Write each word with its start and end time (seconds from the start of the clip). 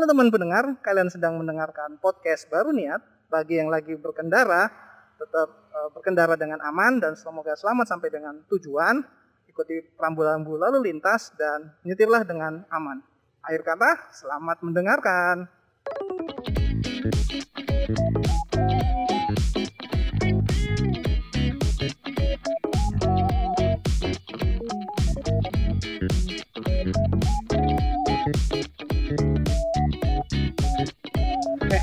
Halo 0.00 0.16
teman 0.16 0.32
pendengar, 0.32 0.64
kalian 0.80 1.12
sedang 1.12 1.36
mendengarkan 1.36 2.00
podcast 2.00 2.48
baru 2.48 2.72
niat. 2.72 3.04
Bagi 3.28 3.60
yang 3.60 3.68
lagi 3.68 3.92
berkendara, 4.00 4.72
tetap 5.20 5.68
uh, 5.76 5.92
berkendara 5.92 6.40
dengan 6.40 6.56
aman 6.64 6.96
dan 7.04 7.12
semoga 7.20 7.52
selamat 7.52 7.84
sampai 7.84 8.08
dengan 8.08 8.40
tujuan. 8.48 9.04
Ikuti 9.44 9.92
rambu-rambu 10.00 10.56
lalu 10.56 10.88
lintas 10.88 11.36
dan 11.36 11.76
nyetirlah 11.84 12.24
dengan 12.24 12.64
aman. 12.72 13.04
Akhir 13.44 13.60
kata, 13.60 14.08
selamat 14.16 14.64
mendengarkan. 14.64 15.44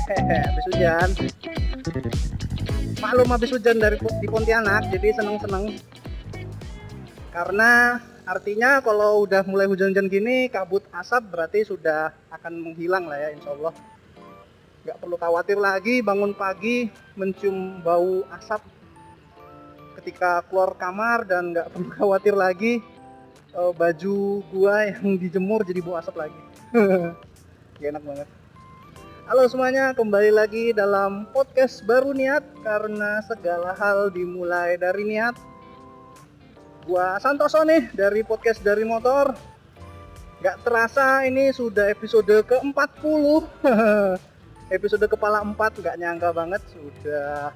habis 0.48 0.64
hujan. 0.72 1.08
Maklum 2.98 3.28
habis 3.30 3.50
hujan 3.52 3.76
dari 3.78 3.96
di 4.00 4.28
Pontianak 4.28 4.88
jadi 4.90 5.14
seneng-seneng. 5.14 5.76
Karena 7.30 8.02
artinya 8.24 8.80
kalau 8.80 9.24
udah 9.24 9.44
mulai 9.46 9.68
hujan-hujan 9.68 10.10
gini 10.10 10.48
kabut 10.52 10.84
asap 10.92 11.32
berarti 11.32 11.64
sudah 11.64 12.12
akan 12.32 12.72
menghilang 12.72 13.06
lah 13.06 13.18
ya 13.20 13.28
insya 13.36 13.52
Allah. 13.54 13.74
Nggak 14.88 14.98
perlu 15.04 15.16
khawatir 15.20 15.58
lagi 15.60 16.00
bangun 16.00 16.32
pagi 16.32 16.88
mencium 17.14 17.84
bau 17.84 18.24
asap. 18.40 18.64
Ketika 20.00 20.40
keluar 20.48 20.72
kamar 20.74 21.28
dan 21.28 21.52
nggak 21.52 21.68
perlu 21.72 21.90
khawatir 21.92 22.34
lagi 22.34 22.80
uh, 23.52 23.70
baju 23.76 24.40
gua 24.50 24.88
yang 24.88 25.20
dijemur 25.20 25.62
jadi 25.68 25.80
bau 25.84 26.00
asap 26.00 26.16
lagi. 26.16 26.40
Gak 27.78 27.94
enak 27.94 28.02
banget 28.02 28.37
Halo 29.28 29.44
semuanya, 29.44 29.92
kembali 29.92 30.32
lagi 30.32 30.72
dalam 30.72 31.28
podcast 31.36 31.84
baru 31.84 32.16
niat 32.16 32.40
karena 32.64 33.20
segala 33.28 33.76
hal 33.76 34.08
dimulai 34.08 34.80
dari 34.80 35.04
niat. 35.04 35.36
Gua 36.88 37.20
Santoso 37.20 37.60
nih 37.60 37.92
dari 37.92 38.24
podcast 38.24 38.64
dari 38.64 38.88
motor. 38.88 39.36
Gak 40.40 40.64
terasa 40.64 41.28
ini 41.28 41.52
sudah 41.52 41.92
episode 41.92 42.40
ke-40. 42.40 43.04
episode 44.80 45.04
kepala 45.04 45.44
4 45.44 45.60
gak 45.76 46.00
nyangka 46.00 46.32
banget 46.32 46.64
sudah 46.72 47.52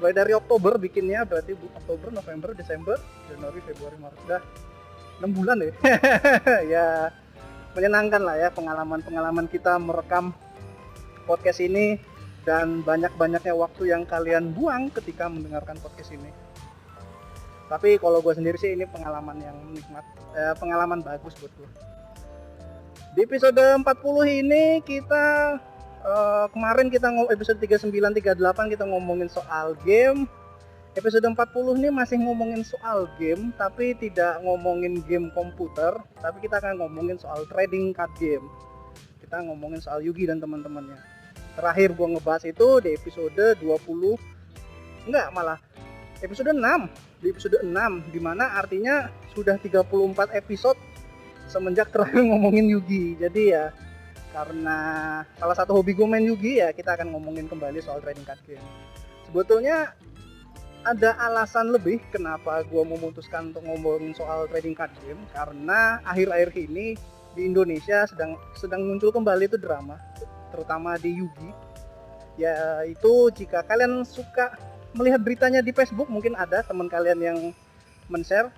mulai 0.00 0.16
dari 0.16 0.32
Oktober 0.32 0.80
bikinnya 0.80 1.28
berarti 1.28 1.52
Oktober, 1.84 2.16
November, 2.16 2.56
Desember, 2.56 2.96
Januari, 3.28 3.60
Februari, 3.60 3.96
Maret 4.00 4.20
udah 4.24 4.42
6 5.20 5.36
bulan 5.36 5.56
ya. 5.60 5.72
ya 6.80 6.86
menyenangkan 7.76 8.24
lah 8.24 8.40
ya 8.40 8.48
pengalaman-pengalaman 8.56 9.52
kita 9.52 9.76
merekam 9.76 10.32
podcast 11.28 11.60
ini 11.60 12.00
dan 12.48 12.80
banyak-banyaknya 12.80 13.52
waktu 13.52 13.92
yang 13.92 14.08
kalian 14.08 14.56
buang 14.56 14.88
ketika 14.88 15.28
mendengarkan 15.28 15.76
podcast 15.84 16.16
ini. 16.16 16.32
Tapi 17.68 18.00
kalau 18.00 18.24
gue 18.24 18.32
sendiri 18.32 18.56
sih 18.56 18.72
ini 18.72 18.88
pengalaman 18.88 19.36
yang 19.44 19.56
nikmat, 19.68 20.00
eh, 20.32 20.56
pengalaman 20.56 21.04
bagus 21.04 21.36
buat 21.36 21.52
gue. 21.60 21.70
Di 23.12 23.28
episode 23.28 23.60
40 23.60 23.84
ini 24.24 24.80
kita 24.80 25.26
eh, 26.00 26.46
kemarin 26.56 26.88
kita 26.88 27.12
ngomong 27.12 27.28
episode 27.28 27.60
39 27.60 27.92
38 28.16 28.72
kita 28.72 28.84
ngomongin 28.88 29.28
soal 29.28 29.76
game. 29.84 30.24
Episode 30.96 31.28
40 31.28 31.78
ini 31.84 31.92
masih 31.92 32.16
ngomongin 32.16 32.64
soal 32.64 33.06
game 33.20 33.52
tapi 33.60 33.92
tidak 34.00 34.40
ngomongin 34.40 35.04
game 35.04 35.28
komputer, 35.36 35.94
tapi 36.24 36.40
kita 36.40 36.58
akan 36.64 36.80
ngomongin 36.80 37.20
soal 37.20 37.44
trading 37.52 37.92
card 37.92 38.10
game. 38.16 38.48
Kita 39.20 39.44
ngomongin 39.44 39.84
soal 39.84 40.00
Yugi 40.00 40.24
dan 40.24 40.40
teman-temannya 40.40 41.17
terakhir 41.58 41.90
gua 41.98 42.14
ngebahas 42.14 42.46
itu 42.46 42.78
di 42.78 42.94
episode 42.94 43.58
20 43.58 45.10
enggak 45.10 45.26
malah 45.34 45.58
episode 46.22 46.54
6 46.54 46.62
di 47.18 47.26
episode 47.34 47.58
6 47.66 48.14
di 48.14 48.20
mana 48.22 48.54
artinya 48.54 49.10
sudah 49.34 49.58
34 49.58 50.38
episode 50.38 50.78
semenjak 51.50 51.90
terakhir 51.90 52.22
ngomongin 52.30 52.68
Yugi. 52.70 53.18
Jadi 53.18 53.56
ya 53.56 53.72
karena 54.30 54.78
salah 55.40 55.56
satu 55.56 55.80
hobi 55.80 55.96
gue 55.96 56.06
main 56.06 56.22
Yugi 56.22 56.62
ya 56.62 56.70
kita 56.70 56.94
akan 56.94 57.16
ngomongin 57.16 57.48
kembali 57.48 57.80
soal 57.82 57.98
trading 58.04 58.28
card 58.28 58.42
game. 58.46 58.62
Sebetulnya 59.26 59.96
ada 60.86 61.18
alasan 61.26 61.74
lebih 61.74 61.98
kenapa 62.14 62.62
gue 62.62 62.82
memutuskan 62.86 63.50
untuk 63.50 63.66
ngomongin 63.66 64.14
soal 64.14 64.46
trading 64.46 64.78
card 64.78 64.94
game 65.02 65.18
karena 65.34 65.98
akhir-akhir 66.06 66.54
ini 66.54 66.94
di 67.34 67.42
Indonesia 67.44 68.06
sedang 68.06 68.38
sedang 68.54 68.86
muncul 68.86 69.10
kembali 69.10 69.50
itu 69.50 69.58
drama 69.58 69.98
terutama 70.50 70.96
di 70.98 71.20
Yugi 71.20 71.50
yaitu 72.38 73.34
jika 73.34 73.66
kalian 73.66 74.06
suka 74.06 74.54
melihat 74.94 75.20
beritanya 75.20 75.60
di 75.60 75.74
Facebook 75.74 76.06
mungkin 76.06 76.38
ada 76.38 76.62
teman 76.62 76.86
kalian 76.86 77.18
yang 77.18 77.38
men-share 78.06 78.48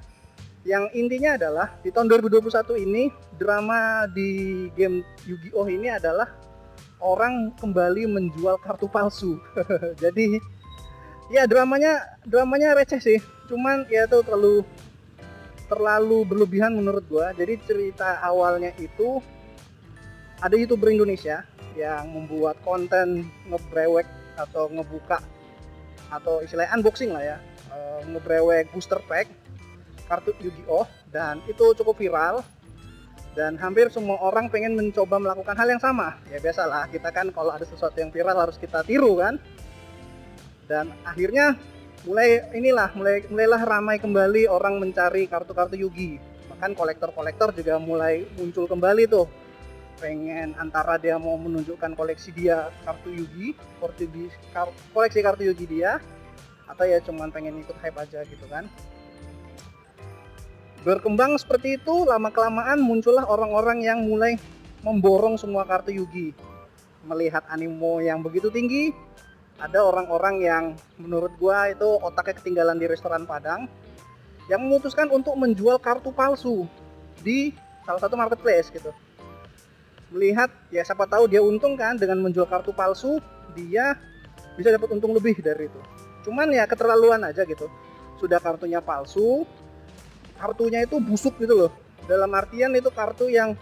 yang 0.69 0.93
intinya 0.93 1.41
adalah 1.41 1.73
di 1.81 1.89
tahun 1.89 2.13
2021 2.21 2.85
ini 2.85 3.09
drama 3.41 4.05
di 4.13 4.69
game 4.77 5.01
Yu-Gi-Oh 5.25 5.65
ini 5.73 5.89
adalah 5.89 6.29
orang 7.01 7.57
kembali 7.57 8.05
menjual 8.05 8.61
kartu 8.61 8.85
palsu. 8.85 9.41
Jadi 10.03 10.37
ya 11.33 11.49
dramanya 11.49 12.21
dramanya 12.29 12.77
receh 12.77 13.01
sih. 13.01 13.19
Cuman 13.49 13.89
ya 13.89 14.05
itu 14.05 14.21
terlalu 14.21 14.61
terlalu 15.73 16.29
berlebihan 16.29 16.77
menurut 16.77 17.09
gua. 17.09 17.33
Jadi 17.33 17.57
cerita 17.65 18.21
awalnya 18.21 18.77
itu 18.77 19.25
ada 20.45 20.53
youtuber 20.61 20.93
Indonesia 20.93 21.45
yang 21.79 22.11
membuat 22.11 22.59
konten 22.63 23.29
ngebrewek 23.47 24.07
atau 24.39 24.71
ngebuka 24.71 25.21
atau 26.11 26.43
istilahnya 26.43 26.75
unboxing 26.79 27.15
lah 27.15 27.23
ya. 27.23 27.39
Uh, 27.71 28.03
ngebrewek 28.11 28.71
booster 28.75 28.99
pack 29.07 29.31
kartu 30.11 30.35
Yu-Gi-Oh! 30.43 30.87
Dan 31.15 31.39
itu 31.47 31.75
cukup 31.79 31.95
viral. 31.95 32.43
Dan 33.31 33.55
hampir 33.63 33.87
semua 33.95 34.19
orang 34.19 34.51
pengen 34.51 34.75
mencoba 34.75 35.23
melakukan 35.23 35.55
hal 35.55 35.71
yang 35.71 35.79
sama. 35.79 36.19
Ya 36.27 36.43
biasalah 36.43 36.91
kita 36.91 37.15
kan 37.15 37.31
kalau 37.31 37.55
ada 37.55 37.63
sesuatu 37.63 37.95
yang 37.95 38.11
viral 38.11 38.35
harus 38.35 38.59
kita 38.59 38.83
tiru 38.83 39.23
kan. 39.23 39.39
Dan 40.67 40.91
akhirnya 41.07 41.55
mulai 42.03 42.43
inilah 42.55 42.91
mulai 42.99 43.23
mulailah 43.31 43.63
ramai 43.63 43.97
kembali 44.03 44.51
orang 44.51 44.83
mencari 44.83 45.31
kartu-kartu 45.31 45.79
Yugi. 45.79 46.19
Bahkan 46.51 46.75
kolektor-kolektor 46.75 47.55
juga 47.55 47.79
mulai 47.79 48.27
muncul 48.35 48.67
kembali 48.67 49.07
tuh 49.07 49.31
pengen 50.01 50.57
antara 50.57 50.97
dia 50.97 51.21
mau 51.21 51.37
menunjukkan 51.37 51.93
koleksi 51.93 52.33
dia 52.33 52.73
kartu 52.89 53.13
Yugi, 53.13 53.53
koleksi 54.97 55.21
kartu 55.21 55.45
Yugi 55.45 55.69
dia, 55.69 56.01
atau 56.65 56.89
ya 56.89 56.99
cuman 57.05 57.29
pengen 57.29 57.61
ikut 57.61 57.77
hype 57.85 58.01
aja 58.01 58.25
gitu 58.25 58.49
kan. 58.49 58.65
Berkembang 60.81 61.37
seperti 61.37 61.77
itu, 61.77 62.09
lama 62.09 62.33
kelamaan 62.33 62.81
muncullah 62.81 63.29
orang-orang 63.29 63.85
yang 63.85 64.01
mulai 64.01 64.41
memborong 64.81 65.37
semua 65.37 65.69
kartu 65.69 65.93
Yugi. 65.93 66.33
Melihat 67.05 67.45
animo 67.53 68.01
yang 68.01 68.25
begitu 68.25 68.49
tinggi, 68.49 68.97
ada 69.61 69.85
orang-orang 69.85 70.41
yang 70.41 70.65
menurut 70.97 71.37
gua 71.37 71.69
itu 71.69 71.85
otaknya 72.01 72.41
ketinggalan 72.41 72.81
di 72.81 72.89
restoran 72.89 73.29
Padang 73.29 73.69
yang 74.49 74.65
memutuskan 74.65 75.13
untuk 75.13 75.37
menjual 75.37 75.77
kartu 75.77 76.11
palsu 76.17 76.65
di 77.21 77.53
salah 77.85 78.01
satu 78.01 78.17
marketplace 78.17 78.73
gitu 78.73 78.89
melihat 80.11 80.51
ya 80.75 80.83
siapa 80.83 81.07
tahu 81.07 81.31
dia 81.31 81.41
untung 81.41 81.79
kan 81.79 81.95
dengan 81.95 82.19
menjual 82.19 82.47
kartu 82.51 82.75
palsu 82.75 83.23
dia 83.55 83.95
bisa 84.59 84.75
dapat 84.75 84.91
untung 84.93 85.15
lebih 85.15 85.39
dari 85.39 85.71
itu. 85.71 85.81
Cuman 86.27 86.51
ya 86.53 86.67
keterlaluan 86.67 87.23
aja 87.25 87.47
gitu. 87.47 87.71
Sudah 88.19 88.43
kartunya 88.43 88.83
palsu 88.83 89.47
kartunya 90.37 90.85
itu 90.85 90.97
busuk 90.99 91.37
gitu 91.39 91.67
loh. 91.67 91.73
Dalam 92.09 92.33
artian 92.33 92.73
itu 92.75 92.89
kartu 92.91 93.31
yang 93.31 93.55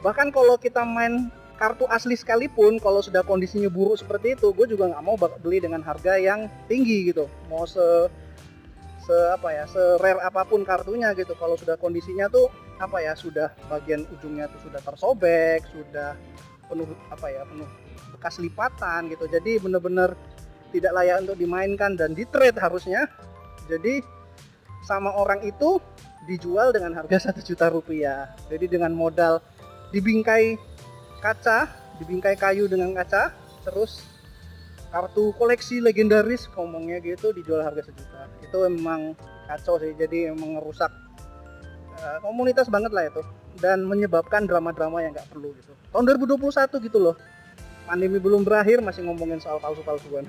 bahkan 0.00 0.32
kalau 0.32 0.56
kita 0.56 0.80
main 0.82 1.28
kartu 1.60 1.84
asli 1.92 2.16
sekalipun 2.16 2.80
kalau 2.80 3.04
sudah 3.04 3.20
kondisinya 3.20 3.68
buruk 3.68 4.00
seperti 4.00 4.32
itu 4.32 4.48
gue 4.56 4.64
juga 4.64 4.88
nggak 4.88 5.04
mau 5.04 5.20
beli 5.20 5.60
dengan 5.60 5.84
harga 5.84 6.16
yang 6.16 6.48
tinggi 6.66 7.12
gitu. 7.12 7.28
Mau 7.52 7.68
se 7.68 8.08
se 9.04 9.16
apa 9.32 9.52
ya 9.52 9.64
se 9.68 9.80
rare 10.00 10.24
apa 10.24 10.42
pun 10.48 10.64
kartunya 10.64 11.12
gitu. 11.12 11.36
Kalau 11.36 11.54
sudah 11.60 11.76
kondisinya 11.76 12.32
tuh 12.32 12.48
apa 12.80 13.04
ya 13.04 13.12
sudah 13.12 13.52
bagian 13.68 14.08
ujungnya 14.08 14.48
tuh 14.48 14.64
sudah 14.64 14.80
tersobek 14.80 15.60
sudah 15.68 16.16
penuh 16.64 16.88
apa 17.12 17.28
ya 17.28 17.44
penuh 17.44 17.68
bekas 18.16 18.40
lipatan 18.40 19.12
gitu. 19.12 19.28
Jadi 19.28 19.60
bener-bener 19.60 20.16
tidak 20.70 20.92
layak 20.96 21.26
untuk 21.26 21.36
dimainkan 21.36 21.94
dan 21.94 22.16
di 22.16 22.24
trade 22.24 22.56
harusnya. 22.56 23.04
Jadi 23.68 24.00
sama 24.84 25.12
orang 25.14 25.44
itu 25.44 25.78
dijual 26.24 26.72
dengan 26.72 26.96
harga 26.96 27.16
satu 27.30 27.44
juta 27.44 27.68
rupiah. 27.68 28.32
Jadi 28.48 28.80
dengan 28.80 28.96
modal 28.96 29.44
dibingkai 29.92 30.56
kaca 31.20 31.68
dibingkai 32.00 32.38
kayu 32.40 32.64
dengan 32.64 32.96
kaca 32.96 33.34
terus 33.66 34.08
kartu 34.88 35.36
koleksi 35.36 35.84
legendaris 35.84 36.48
ngomongnya 36.56 36.98
gitu 37.04 37.32
dijual 37.36 37.60
harga 37.60 37.88
sejuta. 37.88 38.24
Itu 38.40 38.64
memang 38.68 39.16
kacau 39.50 39.82
sih 39.82 39.92
jadi 39.98 40.30
emang 40.30 40.56
ngerusak 40.60 41.09
Eh, 42.00 42.18
komunitas 42.24 42.64
banget 42.72 42.96
lah 42.96 43.12
itu 43.12 43.20
dan 43.60 43.84
menyebabkan 43.84 44.48
drama-drama 44.48 45.04
yang 45.04 45.12
nggak 45.12 45.28
perlu 45.28 45.52
gitu. 45.52 45.72
Tahun 45.92 46.04
2021 46.08 46.80
gitu 46.88 46.96
loh. 46.96 47.16
Pandemi 47.84 48.16
belum 48.16 48.40
berakhir 48.40 48.80
masih 48.80 49.04
ngomongin 49.04 49.36
soal 49.36 49.60
palsu-palsuan. 49.60 50.24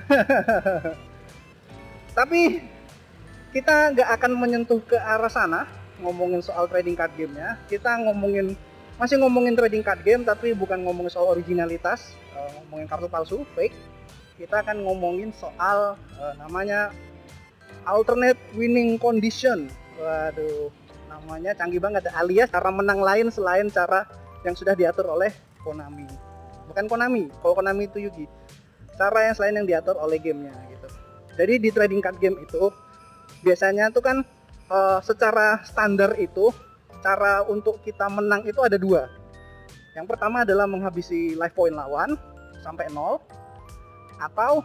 Tapi 2.17 2.59
kita 3.55 3.95
nggak 3.95 4.09
akan 4.19 4.31
menyentuh 4.35 4.83
ke 4.83 4.99
arah 4.99 5.31
sana 5.31 5.63
ngomongin 6.03 6.43
soal 6.43 6.67
trading 6.67 6.99
card 6.99 7.15
gamenya. 7.15 7.55
Kita 7.71 8.03
ngomongin 8.03 8.51
masih 8.99 9.23
ngomongin 9.23 9.55
trading 9.55 9.81
card 9.85 10.03
game 10.03 10.27
tapi 10.27 10.51
bukan 10.51 10.83
ngomongin 10.83 11.09
soal 11.09 11.31
originalitas, 11.31 12.13
uh, 12.35 12.51
ngomongin 12.61 12.85
kartu 12.91 13.07
palsu, 13.07 13.37
fake. 13.55 13.73
Kita 14.35 14.59
akan 14.59 14.83
ngomongin 14.83 15.31
soal 15.31 15.95
uh, 16.19 16.33
namanya 16.35 16.91
alternate 17.87 18.37
winning 18.59 18.99
condition. 18.99 19.71
Waduh, 20.01 20.73
namanya 21.11 21.51
canggih 21.51 21.83
banget 21.83 22.07
alias 22.15 22.47
cara 22.47 22.71
menang 22.71 23.03
lain 23.03 23.27
selain 23.27 23.67
cara 23.67 24.07
yang 24.47 24.55
sudah 24.55 24.73
diatur 24.73 25.11
oleh 25.11 25.29
Konami. 25.61 26.07
Bukan 26.71 26.87
Konami, 26.87 27.27
kalau 27.43 27.53
Konami 27.53 27.85
itu 27.85 28.07
Yugi. 28.07 28.25
Cara 28.95 29.27
yang 29.27 29.35
selain 29.35 29.59
yang 29.59 29.67
diatur 29.67 29.99
oleh 29.99 30.17
gamenya 30.17 30.55
gitu. 30.71 30.87
Jadi 31.35 31.53
di 31.61 31.69
trading 31.69 32.01
card 32.01 32.17
game 32.17 32.37
itu 32.41 32.71
biasanya 33.43 33.91
tuh 33.93 34.01
kan 34.01 34.17
uh, 34.71 34.99
secara 35.03 35.61
standar 35.67 36.15
itu 36.17 36.49
cara 37.01 37.43
untuk 37.45 37.81
kita 37.83 38.07
menang 38.07 38.45
itu 38.47 38.61
ada 38.61 38.77
dua. 38.77 39.09
Yang 39.97 40.15
pertama 40.15 40.47
adalah 40.47 40.69
menghabisi 40.69 41.35
life 41.35 41.53
point 41.53 41.75
lawan 41.75 42.15
sampai 42.63 42.87
nol 42.93 43.19
atau 44.21 44.63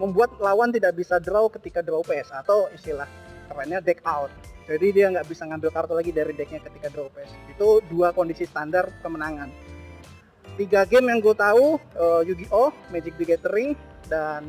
membuat 0.00 0.36
lawan 0.40 0.72
tidak 0.72 0.96
bisa 0.96 1.20
draw 1.20 1.48
ketika 1.48 1.80
draw 1.80 2.00
PS 2.04 2.32
atau 2.32 2.68
istilah 2.72 3.08
kerennya 3.48 3.80
deck 3.80 4.00
out. 4.04 4.32
Jadi 4.66 4.86
dia 4.90 5.06
nggak 5.14 5.30
bisa 5.30 5.46
ngambil 5.46 5.70
kartu 5.70 5.94
lagi 5.94 6.10
dari 6.10 6.34
decknya 6.34 6.58
ketika 6.58 6.90
draw 6.90 7.06
PS. 7.14 7.30
Itu 7.54 7.86
dua 7.86 8.10
kondisi 8.10 8.42
standar 8.50 8.90
kemenangan. 8.98 9.46
Tiga 10.58 10.82
game 10.88 11.14
yang 11.14 11.22
gue 11.22 11.36
tahu 11.36 11.78
uh, 11.94 12.22
Yu-Gi-Oh, 12.26 12.74
Magic 12.90 13.14
the 13.14 13.26
Gathering, 13.28 13.78
dan 14.10 14.42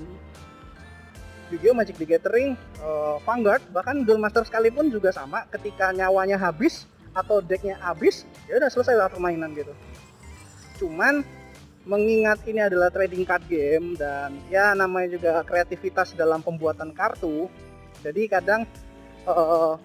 Yu-Gi-Oh 1.53 1.75
Magic 1.77 1.99
the 2.01 2.07
Gathering, 2.07 2.57
uh, 2.81 3.21
Vanguard, 3.21 3.61
bahkan 3.69 4.01
Duel 4.01 4.17
Master 4.17 4.41
sekalipun 4.47 4.89
juga 4.89 5.13
sama. 5.13 5.45
Ketika 5.53 5.93
nyawanya 5.93 6.39
habis 6.39 6.89
atau 7.13 7.43
decknya 7.43 7.77
habis, 7.77 8.25
ya 8.49 8.57
udah 8.57 8.71
selesai 8.71 8.95
lah 8.97 9.11
permainan 9.11 9.53
gitu. 9.53 9.75
Cuman 10.81 11.21
mengingat 11.87 12.43
ini 12.49 12.59
adalah 12.59 12.91
trading 12.91 13.23
card 13.23 13.43
game 13.47 13.95
dan 13.95 14.35
ya 14.51 14.75
namanya 14.75 15.15
juga 15.15 15.39
kreativitas 15.47 16.11
dalam 16.17 16.43
pembuatan 16.43 16.91
kartu, 16.91 17.47
jadi 18.03 18.27
kadang 18.27 18.67
uh, 19.23 19.79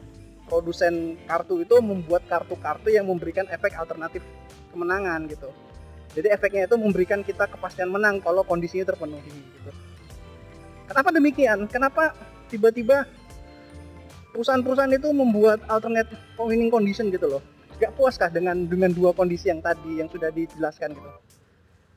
produsen 0.53 1.17
kartu 1.25 1.65
itu 1.65 1.81
membuat 1.81 2.29
kartu-kartu 2.29 2.93
yang 2.93 3.09
memberikan 3.09 3.49
efek 3.49 3.73
alternatif 3.81 4.21
kemenangan 4.69 5.25
gitu. 5.33 5.49
Jadi 6.13 6.29
efeknya 6.29 6.69
itu 6.69 6.77
memberikan 6.77 7.25
kita 7.25 7.49
kepastian 7.49 7.89
menang 7.89 8.21
kalau 8.21 8.45
kondisinya 8.45 8.93
terpenuhi 8.93 9.33
gitu. 9.33 9.73
Kenapa 10.85 11.09
demikian? 11.09 11.65
Kenapa 11.73 12.13
tiba-tiba 12.53 13.09
perusahaan-perusahaan 14.37 14.93
itu 14.93 15.09
membuat 15.09 15.65
alternate 15.73 16.13
winning 16.37 16.69
condition 16.69 17.09
gitu 17.09 17.33
loh? 17.33 17.43
Gak 17.81 17.97
puaskah 17.97 18.29
dengan 18.29 18.69
dengan 18.69 18.93
dua 18.93 19.17
kondisi 19.17 19.49
yang 19.49 19.65
tadi 19.65 20.05
yang 20.05 20.13
sudah 20.13 20.29
dijelaskan 20.29 20.93
gitu? 20.93 21.11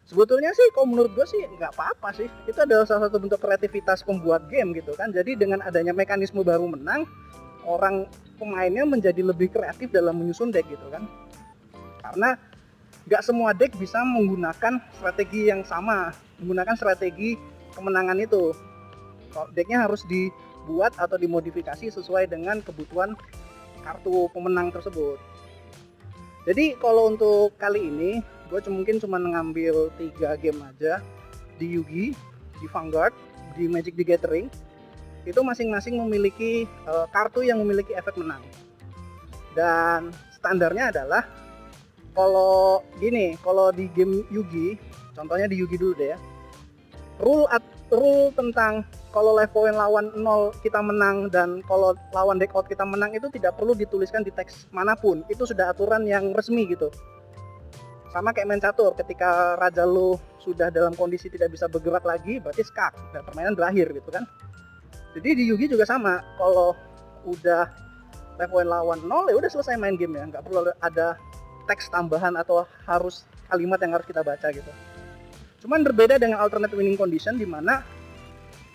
Sebetulnya 0.06 0.54
sih 0.56 0.70
kalau 0.72 0.88
menurut 0.96 1.12
gue 1.18 1.26
sih 1.28 1.42
nggak 1.58 1.76
apa-apa 1.76 2.14
sih. 2.14 2.30
Itu 2.46 2.62
adalah 2.62 2.86
salah 2.88 3.10
satu 3.10 3.18
bentuk 3.20 3.42
kreativitas 3.42 4.06
pembuat 4.06 4.48
game 4.48 4.72
gitu 4.78 4.94
kan. 4.94 5.10
Jadi 5.10 5.34
dengan 5.34 5.66
adanya 5.66 5.92
mekanisme 5.98 6.46
baru 6.46 6.70
menang, 6.70 7.10
orang 7.66 8.06
pemainnya 8.38 8.86
menjadi 8.86 9.22
lebih 9.26 9.52
kreatif 9.52 9.90
dalam 9.92 10.16
menyusun 10.22 10.54
deck 10.54 10.66
gitu 10.70 10.86
kan. 10.94 11.06
Karena 12.02 12.38
nggak 13.06 13.22
semua 13.22 13.54
deck 13.54 13.78
bisa 13.78 14.02
menggunakan 14.02 14.82
strategi 14.98 15.50
yang 15.50 15.62
sama, 15.66 16.14
menggunakan 16.42 16.76
strategi 16.78 17.38
kemenangan 17.76 18.18
itu 18.22 18.56
decknya 19.52 19.84
harus 19.84 20.08
dibuat 20.08 20.96
atau 20.96 21.20
dimodifikasi 21.20 21.92
sesuai 21.92 22.32
dengan 22.32 22.64
kebutuhan 22.64 23.14
kartu 23.84 24.32
pemenang 24.32 24.72
tersebut. 24.72 25.20
Jadi 26.46 26.78
kalau 26.78 27.10
untuk 27.10 27.58
kali 27.58 27.90
ini 27.90 28.12
gue 28.50 28.62
mungkin 28.70 29.02
cuma 29.02 29.18
ngambil 29.18 29.90
tiga 29.98 30.38
game 30.38 30.62
aja 30.62 31.02
di 31.58 31.74
Yugi, 31.74 32.14
di 32.62 32.66
Vanguard, 32.70 33.14
di 33.58 33.66
Magic 33.66 33.98
the 33.98 34.06
Gathering. 34.06 34.48
Itu 35.26 35.42
masing-masing 35.42 35.98
memiliki 35.98 36.70
uh, 36.86 37.10
kartu 37.10 37.42
yang 37.42 37.60
memiliki 37.60 37.98
efek 37.98 38.16
menang. 38.16 38.46
Dan 39.58 40.14
standarnya 40.38 40.94
adalah 40.94 41.26
kalau 42.16 42.80
gini, 43.02 43.36
kalau 43.44 43.76
di 43.76 43.92
game 43.92 44.24
Yugi, 44.32 44.80
contohnya 45.12 45.52
di 45.52 45.60
Yugi 45.60 45.76
dulu 45.76 45.94
deh 46.00 46.16
ya. 46.16 46.20
Rule 47.20 47.48
at, 47.52 47.64
rule 47.92 48.32
tentang 48.36 48.88
kalau 49.16 49.32
life 49.32 49.52
point 49.56 49.72
lawan 49.72 50.12
0 50.12 50.52
kita 50.60 50.84
menang 50.84 51.32
dan 51.32 51.64
kalau 51.64 51.96
lawan 52.12 52.36
deck 52.36 52.52
out 52.52 52.68
kita 52.68 52.84
menang 52.84 53.16
itu 53.16 53.32
tidak 53.32 53.56
perlu 53.56 53.72
dituliskan 53.72 54.28
di 54.28 54.32
teks 54.32 54.68
mana 54.76 54.96
pun. 54.96 55.24
Itu 55.32 55.48
sudah 55.48 55.72
aturan 55.72 56.04
yang 56.04 56.36
resmi 56.36 56.68
gitu. 56.68 56.92
Sama 58.12 58.32
kayak 58.32 58.48
main 58.48 58.64
catur, 58.64 58.96
ketika 58.96 59.60
raja 59.60 59.84
lu 59.84 60.16
sudah 60.40 60.72
dalam 60.72 60.96
kondisi 60.96 61.28
tidak 61.28 61.52
bisa 61.52 61.68
bergerak 61.68 62.04
lagi, 62.04 62.40
berarti 62.40 62.64
skak 62.64 62.96
dan 63.12 63.24
permainan 63.28 63.56
berakhir 63.56 63.92
gitu 63.92 64.08
kan. 64.08 64.24
Jadi 65.16 65.30
di 65.32 65.44
Yugi 65.48 65.72
juga 65.72 65.88
sama, 65.88 66.20
kalau 66.36 66.76
udah 67.24 67.72
point 68.52 68.68
lawan 68.68 69.00
0 69.08 69.32
ya 69.32 69.36
udah 69.40 69.48
selesai 69.48 69.80
main 69.80 69.96
game 69.96 70.20
ya, 70.20 70.28
nggak 70.28 70.44
perlu 70.44 70.68
ada 70.84 71.16
teks 71.72 71.88
tambahan 71.88 72.36
atau 72.36 72.68
harus 72.84 73.24
kalimat 73.48 73.80
yang 73.80 73.96
harus 73.96 74.06
kita 74.06 74.22
baca 74.22 74.52
gitu. 74.52 74.72
Cuman 75.64 75.82
berbeda 75.88 76.20
dengan 76.20 76.44
alternate 76.44 76.76
winning 76.76 77.00
condition 77.00 77.40
di 77.40 77.48
mana 77.48 77.82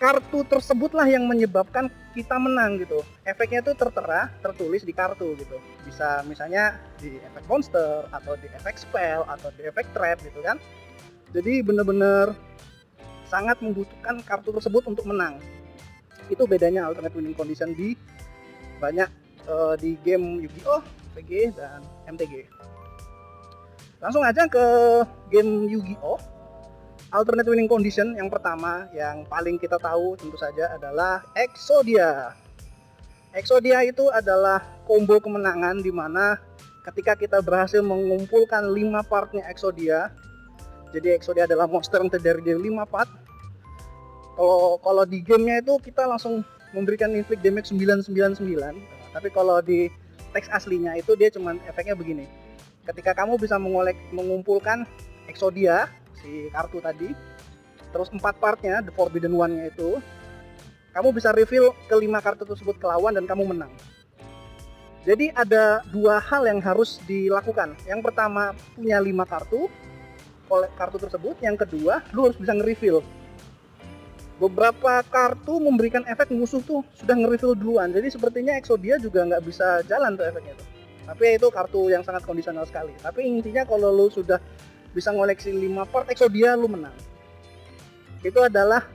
kartu 0.01 0.41
tersebutlah 0.49 1.05
yang 1.05 1.29
menyebabkan 1.29 1.93
kita 2.17 2.35
menang 2.41 2.81
gitu. 2.81 3.05
Efeknya 3.21 3.61
itu 3.61 3.77
tertera, 3.77 4.33
tertulis 4.41 4.81
di 4.81 4.91
kartu 4.97 5.37
gitu. 5.37 5.61
Bisa 5.85 6.25
misalnya 6.25 6.81
di 6.97 7.21
efek 7.21 7.45
monster 7.45 8.09
atau 8.09 8.33
di 8.41 8.49
efek 8.49 8.81
spell 8.81 9.21
atau 9.29 9.53
di 9.53 9.69
efek 9.69 9.93
trap 9.93 10.17
gitu 10.25 10.41
kan. 10.41 10.57
Jadi 11.31 11.61
bener-bener 11.61 12.33
sangat 13.29 13.61
membutuhkan 13.61 14.19
kartu 14.25 14.51
tersebut 14.51 14.83
untuk 14.89 15.05
menang. 15.05 15.39
Itu 16.31 16.47
bedanya 16.47 16.87
alternate 16.87 17.13
winning 17.13 17.35
condition 17.35 17.75
di 17.75 17.93
banyak 18.79 19.11
uh, 19.51 19.75
di 19.75 19.99
game 20.01 20.47
Yu-Gi-Oh, 20.47 20.81
PG 21.19 21.59
dan 21.59 21.83
MTG. 22.07 22.47
Langsung 23.99 24.23
aja 24.23 24.47
ke 24.47 24.65
game 25.29 25.67
Yu-Gi-Oh 25.67 26.31
alternate 27.11 27.47
winning 27.51 27.67
condition 27.67 28.15
yang 28.15 28.31
pertama 28.31 28.87
yang 28.95 29.27
paling 29.27 29.59
kita 29.59 29.75
tahu 29.75 30.15
tentu 30.15 30.39
saja 30.39 30.79
adalah 30.79 31.19
Exodia. 31.35 32.33
Exodia 33.35 33.83
itu 33.83 34.07
adalah 34.11 34.63
combo 34.87 35.19
kemenangan 35.19 35.79
di 35.83 35.91
mana 35.91 36.39
ketika 36.87 37.15
kita 37.15 37.39
berhasil 37.43 37.83
mengumpulkan 37.83 38.63
5 38.63 39.03
partnya 39.07 39.43
Exodia. 39.51 40.11
Jadi 40.91 41.15
Exodia 41.15 41.47
adalah 41.47 41.67
monster 41.67 41.99
yang 41.99 42.11
terdiri 42.11 42.43
dari 42.43 42.59
5 42.71 42.83
part. 42.87 43.11
Kalau 44.35 44.79
kalau 44.79 45.03
di 45.03 45.19
gamenya 45.21 45.61
itu 45.61 45.77
kita 45.81 46.07
langsung 46.07 46.45
memberikan 46.71 47.11
inflict 47.11 47.43
damage 47.43 47.71
999. 47.71 48.37
Tapi 49.11 49.27
kalau 49.31 49.59
di 49.59 49.91
teks 50.31 50.47
aslinya 50.51 50.95
itu 50.95 51.13
dia 51.19 51.27
cuma 51.27 51.55
efeknya 51.67 51.95
begini. 51.95 52.25
Ketika 52.87 53.11
kamu 53.13 53.37
bisa 53.37 53.59
mengolek 53.59 53.99
mengumpulkan 54.15 54.87
Exodia 55.29 55.87
si 56.21 56.47
kartu 56.53 56.77
tadi 56.79 57.09
terus 57.91 58.07
empat 58.13 58.39
partnya 58.39 58.79
the 58.85 58.93
forbidden 58.95 59.35
one 59.35 59.57
nya 59.57 59.67
itu 59.67 59.99
kamu 60.95 61.09
bisa 61.11 61.33
reveal 61.35 61.75
kelima 61.89 62.23
kartu 62.23 62.47
tersebut 62.47 62.79
ke 62.79 62.85
lawan 62.87 63.17
dan 63.17 63.27
kamu 63.27 63.51
menang 63.51 63.73
jadi 65.03 65.33
ada 65.33 65.81
dua 65.89 66.21
hal 66.21 66.47
yang 66.47 66.61
harus 66.63 67.01
dilakukan 67.09 67.75
yang 67.89 67.99
pertama 67.99 68.55
punya 68.77 69.01
lima 69.01 69.27
kartu 69.27 69.67
kartu 70.75 70.97
tersebut 70.99 71.35
yang 71.43 71.55
kedua 71.59 72.03
lu 72.15 72.27
harus 72.27 72.37
bisa 72.39 72.55
nge-reveal 72.55 73.03
beberapa 74.41 75.05
kartu 75.05 75.61
memberikan 75.61 76.01
efek 76.09 76.33
musuh 76.33 76.65
tuh 76.65 76.81
sudah 76.97 77.13
nge-reveal 77.13 77.53
duluan. 77.53 77.93
Jadi 77.93 78.09
sepertinya 78.09 78.57
Exodia 78.57 78.97
juga 78.97 79.21
nggak 79.21 79.43
bisa 79.45 79.85
jalan 79.85 80.17
tuh 80.17 80.25
efeknya 80.25 80.57
tuh. 80.57 80.67
Tapi 81.05 81.37
itu 81.37 81.47
kartu 81.53 81.93
yang 81.93 82.01
sangat 82.01 82.25
kondisional 82.25 82.65
sekali. 82.65 82.97
Tapi 82.97 83.21
intinya 83.21 83.61
kalau 83.69 83.93
lu 83.93 84.09
sudah 84.09 84.41
bisa 84.97 85.13
ngoleksi 85.13 85.53
5 85.53 85.93
part 85.93 86.09
Exodia 86.09 86.57
lu 86.57 86.65
menang. 86.65 86.93
Itu 88.25 88.41
adalah 88.41 88.89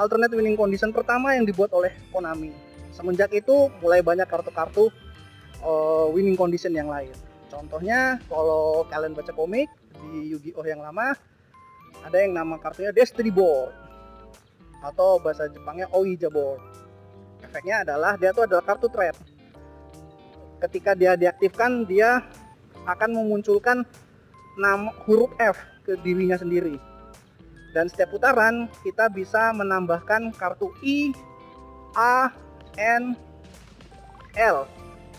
alternate 0.00 0.32
winning 0.32 0.56
condition 0.56 0.96
pertama 0.96 1.36
yang 1.36 1.44
dibuat 1.44 1.76
oleh 1.76 1.92
Konami. 2.08 2.52
Semenjak 2.96 3.28
itu 3.36 3.68
mulai 3.84 4.00
banyak 4.00 4.24
kartu-kartu 4.24 4.88
uh, 5.60 6.08
winning 6.08 6.40
condition 6.40 6.72
yang 6.72 6.88
lain. 6.88 7.12
Contohnya 7.52 8.16
kalau 8.32 8.88
kalian 8.88 9.12
baca 9.12 9.32
komik 9.36 9.68
di 9.92 10.32
Yu-Gi-Oh 10.32 10.64
yang 10.64 10.80
lama 10.80 11.12
ada 12.04 12.16
yang 12.20 12.32
nama 12.36 12.56
kartunya 12.60 12.92
Destiny 12.92 13.32
Board 13.32 13.85
atau 14.84 15.20
bahasa 15.20 15.48
Jepangnya 15.48 15.88
Ouija 15.92 16.28
Board 16.28 16.60
efeknya 17.44 17.86
adalah 17.86 18.18
dia 18.20 18.34
tuh 18.34 18.44
adalah 18.44 18.64
kartu 18.64 18.88
trap 18.90 19.16
ketika 20.66 20.96
dia 20.96 21.14
diaktifkan 21.14 21.84
dia 21.84 22.24
akan 22.88 23.10
memunculkan 23.12 23.84
nama 24.56 24.88
huruf 25.04 25.32
F 25.36 25.58
ke 25.84 26.00
dirinya 26.00 26.38
sendiri. 26.40 26.80
Dan 27.76 27.92
setiap 27.92 28.16
putaran 28.16 28.72
kita 28.80 29.12
bisa 29.12 29.52
menambahkan 29.52 30.32
kartu 30.32 30.72
I, 30.80 31.12
A, 31.92 32.32
N, 32.80 33.12
L 34.32 34.64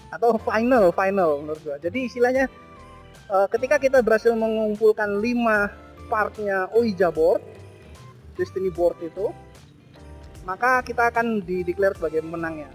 atau 0.10 0.40
final 0.42 0.90
final 0.90 1.44
menurut 1.44 1.62
gua. 1.62 1.78
Jadi 1.78 2.10
istilahnya 2.10 2.50
uh, 3.30 3.46
ketika 3.46 3.78
kita 3.78 4.02
berhasil 4.02 4.34
mengumpulkan 4.34 5.22
5 5.22 6.10
partnya 6.10 6.66
Ouija 6.74 7.14
board, 7.14 7.44
Destiny 8.40 8.74
board 8.74 8.98
itu, 9.06 9.30
maka 10.48 10.80
kita 10.80 11.12
akan 11.12 11.44
dideklar 11.44 11.92
sebagai 11.92 12.24
pemenangnya. 12.24 12.72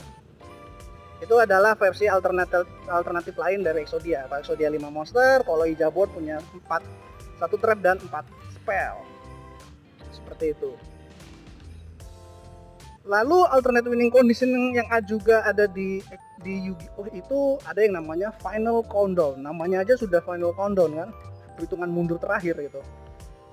Itu 1.25 1.41
adalah 1.41 1.73
versi 1.73 2.05
alternatif 2.05 2.69
alternatif 2.85 3.33
lain 3.41 3.65
dari 3.65 3.89
Exodia. 3.89 4.29
Kalau 4.29 4.45
Exodia 4.45 4.69
5 4.69 4.93
monster, 4.93 5.41
kalau 5.41 5.65
Ouija 5.65 5.89
board 5.89 6.13
punya 6.13 6.37
4 6.69 6.85
satu 7.41 7.57
trap 7.57 7.81
dan 7.81 7.97
4 7.97 8.29
spell. 8.61 9.01
Seperti 10.13 10.53
itu. 10.53 10.77
Lalu 13.09 13.39
alternate 13.51 13.89
winning 13.89 14.13
condition 14.13 14.53
yang 14.77 14.87
juga 15.09 15.43
ada 15.43 15.65
di 15.67 16.05
di 16.43 16.71
Yu-Gi-Oh 16.71 17.07
itu 17.15 17.41
ada 17.65 17.81
yang 17.81 17.99
namanya 17.99 18.35
final 18.43 18.85
countdown. 18.85 19.41
Namanya 19.41 19.87
aja 19.87 19.97
sudah 19.97 20.21
final 20.23 20.53
countdown 20.53 20.93
kan, 20.93 21.09
perhitungan 21.57 21.89
mundur 21.89 22.19
terakhir 22.21 22.59
gitu. 22.61 22.83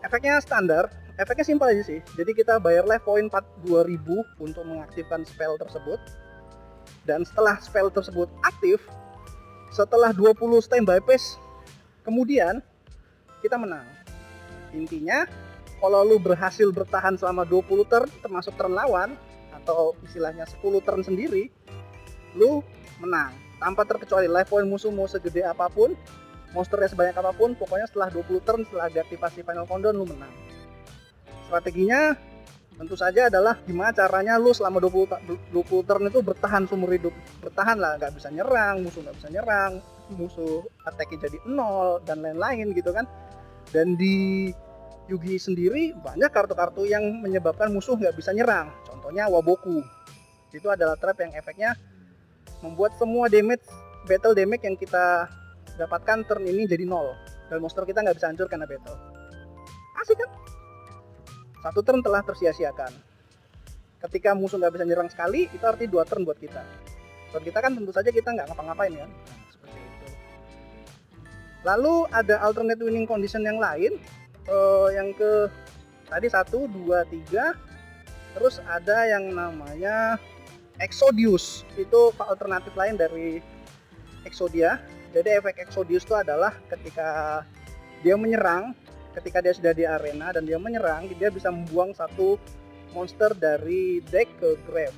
Efeknya 0.06 0.42
standar, 0.42 0.90
efeknya 1.20 1.46
simpel 1.46 1.68
aja 1.76 1.84
sih. 1.84 2.00
Jadi 2.16 2.32
kita 2.32 2.58
bayar 2.64 2.88
life 2.88 3.04
point 3.04 3.28
4 3.28 3.68
2000 3.68 4.00
untuk 4.40 4.64
mengaktifkan 4.64 5.28
spell 5.28 5.60
tersebut. 5.60 6.00
Dan 7.04 7.28
setelah 7.28 7.60
spell 7.60 7.92
tersebut 7.92 8.32
aktif, 8.42 8.80
setelah 9.76 10.16
20 10.16 10.40
standby 10.64 11.04
phase, 11.04 11.36
kemudian 12.08 12.64
kita 13.44 13.60
menang. 13.60 13.86
Intinya, 14.72 15.28
kalau 15.84 16.08
lu 16.08 16.18
berhasil 16.18 16.72
bertahan 16.72 17.20
selama 17.20 17.44
20 17.44 17.84
turn 17.92 18.08
termasuk 18.24 18.56
turn 18.56 18.74
lawan, 18.74 19.14
atau 19.70 19.94
istilahnya 20.02 20.50
10 20.50 20.82
turn 20.82 21.06
sendiri 21.06 21.54
lu 22.34 22.66
menang 22.98 23.36
tanpa 23.62 23.84
terkecuali 23.84 24.26
life 24.26 24.50
point 24.50 24.66
musuh 24.66 24.90
mau 24.90 25.06
segede 25.06 25.46
apa 25.46 25.70
pun 25.70 25.94
monsternya 26.56 26.90
sebanyak 26.90 27.16
apa 27.22 27.32
pun 27.38 27.54
pokoknya 27.54 27.86
setelah 27.86 28.10
20 28.10 28.46
turn 28.48 28.62
setelah 28.66 28.90
deaktivasi 28.90 29.46
final 29.46 29.70
countdown 29.70 29.94
lu 29.94 30.10
menang 30.10 30.32
strateginya 31.50 32.14
tentu 32.80 32.96
saja 32.96 33.28
adalah 33.28 33.60
gimana 33.68 33.92
caranya 33.92 34.40
lu 34.40 34.56
selama 34.56 34.80
20, 34.80 35.52
20 35.52 35.88
turn 35.90 36.04
itu 36.08 36.24
bertahan 36.24 36.64
seumur 36.70 36.94
hidup 36.96 37.12
bertahan 37.44 37.76
lah 37.76 38.00
nggak 38.00 38.16
bisa 38.16 38.32
nyerang 38.32 38.86
musuh 38.86 39.04
nggak 39.04 39.18
bisa 39.20 39.28
nyerang 39.34 39.72
musuh 40.16 40.64
attack 40.88 41.12
jadi 41.12 41.42
nol 41.44 42.00
dan 42.08 42.24
lain-lain 42.24 42.72
gitu 42.72 42.96
kan 42.96 43.04
dan 43.76 44.00
di 44.00 44.50
Yugi 45.10 45.42
sendiri 45.42 45.98
banyak 45.98 46.30
kartu-kartu 46.30 46.86
yang 46.86 47.02
menyebabkan 47.26 47.74
musuh 47.74 47.98
nggak 47.98 48.14
bisa 48.14 48.30
nyerang. 48.30 48.70
Contohnya 48.86 49.26
Waboku. 49.26 49.82
Itu 50.54 50.70
adalah 50.70 50.94
trap 51.02 51.18
yang 51.26 51.34
efeknya 51.34 51.74
membuat 52.62 52.94
semua 53.02 53.26
damage, 53.26 53.66
battle 54.06 54.38
damage 54.38 54.70
yang 54.70 54.78
kita 54.78 55.26
dapatkan 55.82 56.30
turn 56.30 56.46
ini 56.46 56.70
jadi 56.70 56.86
nol. 56.86 57.18
Dan 57.50 57.58
monster 57.66 57.90
kita 57.90 58.06
nggak 58.06 58.22
bisa 58.22 58.30
hancur 58.30 58.46
karena 58.46 58.70
battle. 58.70 58.98
Asik 59.98 60.22
kan? 60.22 60.30
Satu 61.70 61.86
turn 61.86 62.02
telah 62.02 62.26
tersia-siakan. 62.26 62.90
Ketika 64.02 64.34
musuh 64.34 64.58
nggak 64.58 64.74
bisa 64.74 64.86
nyerang 64.90 65.06
sekali, 65.06 65.46
itu 65.54 65.62
arti 65.62 65.86
dua 65.86 66.02
turn 66.02 66.26
buat 66.26 66.42
kita. 66.42 66.66
Buat 67.30 67.46
kita 67.46 67.62
kan 67.62 67.78
tentu 67.78 67.94
saja 67.94 68.10
kita 68.10 68.34
nggak 68.34 68.50
ngapa-ngapain 68.50 68.98
kan. 68.98 69.10
seperti 69.54 69.78
itu. 69.78 70.08
Lalu 71.62 72.10
ada 72.10 72.42
alternate 72.42 72.82
winning 72.82 73.06
condition 73.06 73.46
yang 73.46 73.62
lain 73.62 74.02
uh, 74.50 74.90
yang 74.90 75.14
ke 75.14 75.46
tadi 76.10 76.26
satu 76.26 76.66
dua 76.66 77.06
tiga 77.06 77.54
terus 78.34 78.58
ada 78.66 79.06
yang 79.06 79.30
namanya 79.30 80.18
Exodius 80.82 81.62
itu 81.78 82.10
alternatif 82.18 82.74
lain 82.74 82.98
dari 82.98 83.46
Exodia 84.26 84.82
jadi 85.14 85.38
efek 85.38 85.62
Exodius 85.62 86.06
itu 86.06 86.18
adalah 86.18 86.58
ketika 86.70 87.42
dia 88.02 88.18
menyerang 88.18 88.74
ketika 89.18 89.42
dia 89.42 89.54
sudah 89.56 89.74
di 89.74 89.86
arena 89.88 90.30
dan 90.34 90.46
dia 90.46 90.62
menyerang 90.62 91.10
dia 91.18 91.34
bisa 91.34 91.50
membuang 91.50 91.94
satu 91.98 92.38
monster 92.94 93.34
dari 93.38 94.02
deck 94.10 94.30
ke 94.38 94.58
grave. 94.66 94.98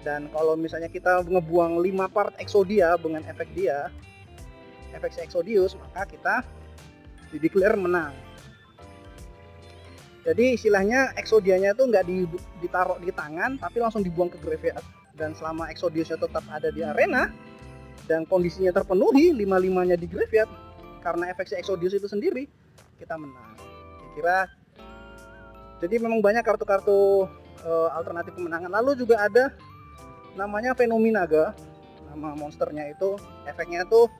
Dan 0.00 0.32
kalau 0.32 0.56
misalnya 0.56 0.88
kita 0.88 1.20
ngebuang 1.28 1.76
5 1.76 2.14
part 2.14 2.32
Exodia 2.40 2.96
dengan 2.96 3.20
efek 3.28 3.52
dia 3.52 3.92
efek 4.96 5.20
Exodius 5.22 5.76
maka 5.76 6.08
kita 6.08 6.42
dideklar 7.30 7.78
menang. 7.78 8.12
Jadi 10.20 10.52
istilahnya 10.52 11.16
exodianya 11.16 11.72
itu 11.72 11.88
nggak 11.88 12.04
ditaruh 12.60 13.00
di 13.00 13.08
tangan 13.08 13.56
tapi 13.56 13.80
langsung 13.80 14.04
dibuang 14.04 14.28
ke 14.28 14.36
graveyard. 14.36 14.84
Dan 15.16 15.32
selama 15.32 15.72
exodiusnya 15.72 16.20
tetap 16.20 16.44
ada 16.52 16.68
di 16.68 16.84
arena 16.84 17.32
dan 18.04 18.28
kondisinya 18.28 18.72
terpenuhi 18.72 19.32
lima 19.32 19.56
limanya 19.56 19.96
di 19.96 20.04
graveyard 20.04 20.48
karena 21.00 21.32
efek 21.32 21.56
exodius 21.56 21.96
itu 21.96 22.04
sendiri 22.04 22.44
kita 23.00 23.16
menang. 23.16 23.56
Kira 24.12 24.44
jadi 25.80 25.96
memang 25.96 26.20
banyak 26.20 26.44
kartu-kartu 26.44 27.24
uh, 27.64 27.88
alternatif 27.96 28.36
kemenangan. 28.36 28.68
Lalu 28.68 29.00
juga 29.00 29.24
ada 29.24 29.56
namanya 30.36 30.76
Phenomenaga 30.76 31.56
nama 32.12 32.36
monsternya 32.36 32.90
itu 32.92 33.16
efeknya 33.48 33.86
itu 33.88 34.10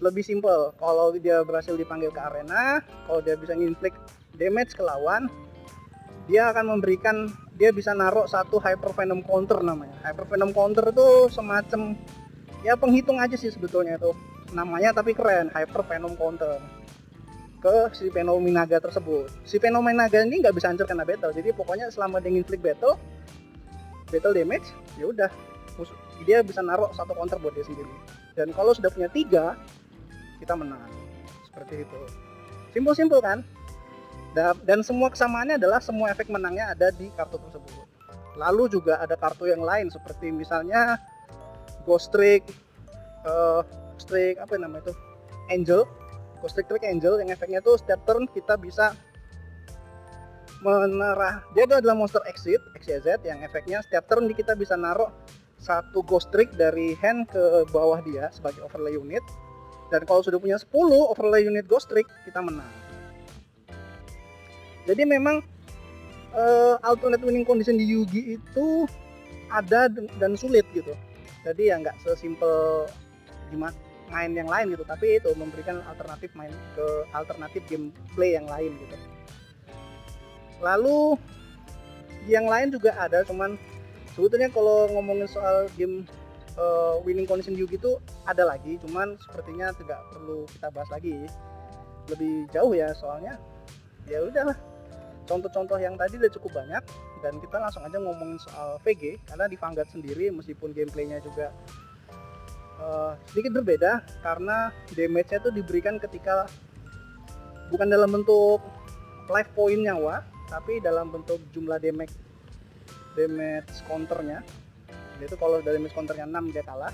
lebih 0.00 0.24
simple 0.24 0.72
kalau 0.80 1.12
dia 1.12 1.44
berhasil 1.44 1.76
dipanggil 1.76 2.08
ke 2.08 2.20
arena 2.20 2.80
kalau 3.04 3.20
dia 3.20 3.36
bisa 3.36 3.52
nginflict 3.52 3.96
damage 4.36 4.72
ke 4.72 4.80
lawan 4.80 5.28
dia 6.24 6.48
akan 6.48 6.78
memberikan 6.78 7.28
dia 7.60 7.74
bisa 7.74 7.92
naruh 7.92 8.24
satu 8.24 8.56
hyper 8.56 8.96
venom 8.96 9.20
counter 9.20 9.60
namanya. 9.60 9.98
Hyper 10.06 10.24
venom 10.30 10.54
counter 10.54 10.88
itu 10.88 11.28
semacam 11.28 11.98
ya 12.64 12.78
penghitung 12.78 13.20
aja 13.20 13.36
sih 13.36 13.52
sebetulnya 13.52 14.00
itu 14.00 14.14
namanya 14.54 14.96
tapi 14.96 15.12
keren 15.12 15.52
hyper 15.52 15.84
venom 15.84 16.16
counter 16.16 16.56
ke 17.60 17.92
si 17.92 18.08
Phenomenaga 18.08 18.80
tersebut. 18.80 19.28
Si 19.44 19.60
Phenomenaga 19.60 20.24
ini 20.24 20.40
nggak 20.40 20.56
bisa 20.56 20.72
hancur 20.72 20.88
kena 20.88 21.04
battle. 21.04 21.30
Jadi 21.36 21.52
pokoknya 21.52 21.92
selama 21.92 22.18
dia 22.18 22.32
inflict 22.32 22.64
battle 22.64 22.96
battle 24.08 24.34
damage 24.34 24.66
ya 24.96 25.06
udah. 25.12 25.30
Dia 26.24 26.44
bisa 26.44 26.60
naruh 26.60 26.92
satu 26.92 27.16
counter 27.16 27.40
buat 27.40 27.56
dia 27.56 27.64
sendiri. 27.64 27.88
Dan 28.36 28.52
kalau 28.56 28.72
sudah 28.72 28.88
punya 28.92 29.08
tiga 29.12 29.56
kita 30.40 30.56
menang. 30.56 30.88
Seperti 31.48 31.84
itu. 31.84 32.00
Simpel-simpel 32.72 33.20
kan? 33.20 33.38
Dan 34.64 34.86
semua 34.86 35.10
kesamaannya 35.10 35.58
adalah 35.58 35.82
semua 35.82 36.12
efek 36.14 36.30
menangnya 36.30 36.72
ada 36.72 36.88
di 36.94 37.10
kartu 37.12 37.36
tersebut. 37.40 37.88
Lalu 38.38 38.72
juga 38.72 39.02
ada 39.02 39.18
kartu 39.18 39.50
yang 39.50 39.60
lain 39.60 39.90
seperti 39.90 40.30
misalnya 40.30 40.96
Ghost 41.82 42.14
Trick, 42.14 42.46
uh, 43.26 43.66
Trick 44.06 44.38
apa 44.38 44.54
namanya 44.54 44.86
itu? 44.86 44.94
Angel, 45.50 45.82
Ghost 46.40 46.56
Trick 46.56 46.68
Trick 46.68 46.84
Angel 46.88 47.20
yang 47.20 47.30
efeknya 47.30 47.60
tuh 47.60 47.76
setiap 47.76 48.02
turn 48.08 48.24
kita 48.32 48.56
bisa 48.56 48.96
menerah 50.60 51.40
dia 51.56 51.64
itu 51.64 51.72
adalah 51.72 51.96
monster 51.96 52.20
exit 52.28 52.60
XYZ 52.76 53.24
yang 53.24 53.40
efeknya 53.40 53.80
setiap 53.80 54.04
turn 54.08 54.28
kita 54.32 54.52
bisa 54.52 54.76
naruh 54.76 55.08
satu 55.60 56.00
ghost 56.02 56.32
trick 56.32 56.48
dari 56.56 56.96
hand 56.96 57.28
ke 57.28 57.68
bawah 57.68 58.00
dia 58.00 58.32
sebagai 58.32 58.64
overlay 58.64 58.96
unit. 58.96 59.22
Dan 59.92 60.08
kalau 60.08 60.24
sudah 60.24 60.40
punya 60.40 60.56
10 60.56 60.72
overlay 61.12 61.44
unit 61.44 61.68
ghost 61.68 61.92
trick 61.92 62.08
kita 62.24 62.40
menang. 62.40 62.66
Jadi 64.88 65.04
memang 65.04 65.44
uh, 66.32 66.80
alternate 66.80 67.20
winning 67.20 67.44
condition 67.44 67.76
di 67.76 67.84
Yugi 67.84 68.40
itu 68.40 68.88
ada 69.52 69.92
dan 69.92 70.32
sulit 70.34 70.64
gitu. 70.72 70.96
Jadi 71.44 71.68
ya 71.68 71.76
nggak 71.76 72.00
sesimpel 72.00 72.88
gimana 73.52 73.76
main 74.10 74.34
yang 74.34 74.50
lain 74.50 74.74
gitu 74.74 74.84
tapi 74.84 75.22
itu 75.22 75.30
memberikan 75.38 75.80
alternatif 75.86 76.34
main 76.34 76.50
ke 76.74 76.86
alternatif 77.14 77.62
gameplay 77.70 78.34
yang 78.34 78.46
lain 78.50 78.74
gitu. 78.76 78.96
Lalu 80.60 81.16
yang 82.28 82.44
lain 82.50 82.68
juga 82.74 82.92
ada 82.98 83.24
cuman 83.24 83.56
sebetulnya 84.12 84.52
kalau 84.52 84.90
ngomongin 84.92 85.24
soal 85.30 85.70
game 85.78 86.04
uh, 86.60 87.00
winning 87.06 87.24
condition 87.24 87.56
Yugi 87.56 87.80
itu 87.80 87.96
ada 88.28 88.44
lagi 88.44 88.76
cuman 88.84 89.16
sepertinya 89.24 89.72
tidak 89.78 90.02
perlu 90.12 90.44
kita 90.50 90.68
bahas 90.74 90.90
lagi. 90.92 91.16
Lebih 92.10 92.50
jauh 92.50 92.74
ya 92.74 92.92
soalnya 92.98 93.38
ya 94.10 94.20
udahlah. 94.20 94.58
Contoh-contoh 95.24 95.78
yang 95.78 95.94
tadi 95.94 96.18
udah 96.18 96.32
cukup 96.34 96.58
banyak 96.58 96.82
dan 97.22 97.38
kita 97.38 97.56
langsung 97.62 97.86
aja 97.86 97.96
ngomongin 98.00 98.40
soal 98.42 98.80
VG 98.82 99.20
karena 99.30 99.46
di 99.46 99.54
Vanguard 99.54 99.88
sendiri 99.92 100.32
meskipun 100.34 100.74
gameplaynya 100.74 101.22
juga 101.22 101.54
uh, 102.80 103.12
sedikit 103.30 103.60
berbeda 103.60 104.02
karena 104.24 104.74
damage-nya 104.96 105.38
itu 105.44 105.50
diberikan 105.52 106.00
ketika 106.00 106.48
bukan 107.70 107.86
dalam 107.86 108.10
bentuk 108.10 108.64
life 109.30 109.52
point 109.54 109.78
nyawa 109.84 110.26
tapi 110.50 110.82
dalam 110.82 111.14
bentuk 111.14 111.38
jumlah 111.54 111.78
damage 111.78 112.16
damage 113.14 113.70
counternya. 113.86 114.42
Itu 115.20 115.36
kalau 115.36 115.60
damage 115.60 115.92
counternya 115.92 116.24
6 116.24 116.56
dia 116.56 116.64
kalah 116.64 116.90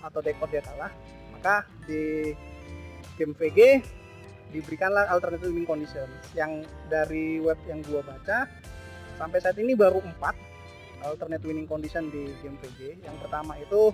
atau 0.00 0.20
decode 0.24 0.56
dia 0.56 0.62
kalah 0.64 0.92
maka 1.36 1.66
di 1.84 2.32
game 3.18 3.34
VG 3.36 3.82
diberikanlah 4.54 5.10
alternative 5.10 5.50
winning 5.50 5.68
condition 5.68 6.08
yang 6.32 6.62
dari 6.86 7.42
web 7.42 7.58
yang 7.66 7.82
gua 7.84 8.00
baca 8.06 8.46
sampai 9.18 9.38
saat 9.42 9.58
ini 9.58 9.74
baru 9.74 10.00
4 10.00 11.04
alternate 11.04 11.44
winning 11.44 11.68
condition 11.68 12.08
di 12.08 12.30
game 12.40 12.56
VG 12.62 13.04
yang 13.04 13.16
pertama 13.20 13.58
itu 13.58 13.90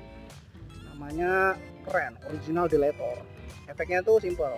namanya 1.02 1.59
keren 1.82 2.14
original 2.30 2.71
deletor 2.71 3.18
efeknya 3.66 4.06
tuh 4.06 4.23
simple. 4.23 4.54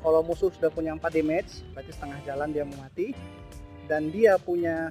Kalau 0.00 0.24
musuh 0.24 0.48
sudah 0.48 0.72
punya 0.72 0.96
4 0.96 1.20
damage 1.20 1.60
berarti 1.76 1.92
setengah 1.92 2.18
jalan 2.24 2.48
dia 2.48 2.64
mau 2.64 2.80
mati 2.80 3.12
dan 3.84 4.08
dia 4.08 4.40
punya 4.40 4.88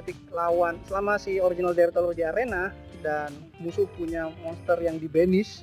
ketik 0.00 0.16
lawan 0.32 0.80
selama 0.88 1.20
si 1.20 1.44
original 1.44 1.76
deletor 1.76 2.16
di 2.16 2.24
arena 2.24 2.72
dan 3.04 3.36
musuh 3.60 3.84
punya 4.00 4.32
monster 4.40 4.80
yang 4.80 4.96
di 4.96 5.12
banish 5.12 5.60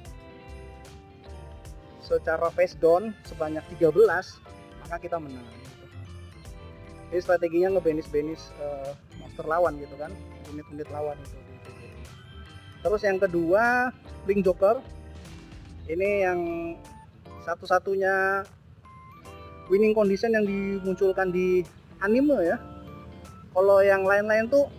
secara 2.06 2.54
face 2.54 2.78
down 2.78 3.18
sebanyak 3.26 3.66
13 3.82 3.98
maka 4.86 4.96
kita 5.02 5.18
menang. 5.18 5.46
Jadi 7.10 7.18
strateginya 7.26 7.74
ngebanish-banish 7.74 8.46
uh, 8.62 8.94
monster 9.18 9.46
lawan 9.50 9.74
gitu 9.82 9.98
kan 9.98 10.14
unit-unit 10.54 10.86
lawan 10.94 11.18
itu 11.18 11.47
terus 12.88 13.04
yang 13.04 13.20
kedua 13.20 13.92
Link 14.24 14.48
Joker. 14.48 14.80
Ini 15.92 16.24
yang 16.24 16.40
satu-satunya 17.44 18.48
winning 19.68 19.92
condition 19.92 20.32
yang 20.32 20.48
dimunculkan 20.48 21.28
di 21.36 21.68
anime 22.00 22.48
ya. 22.48 22.56
Kalau 23.52 23.84
yang 23.84 24.08
lain-lain 24.08 24.48
tuh 24.48 24.72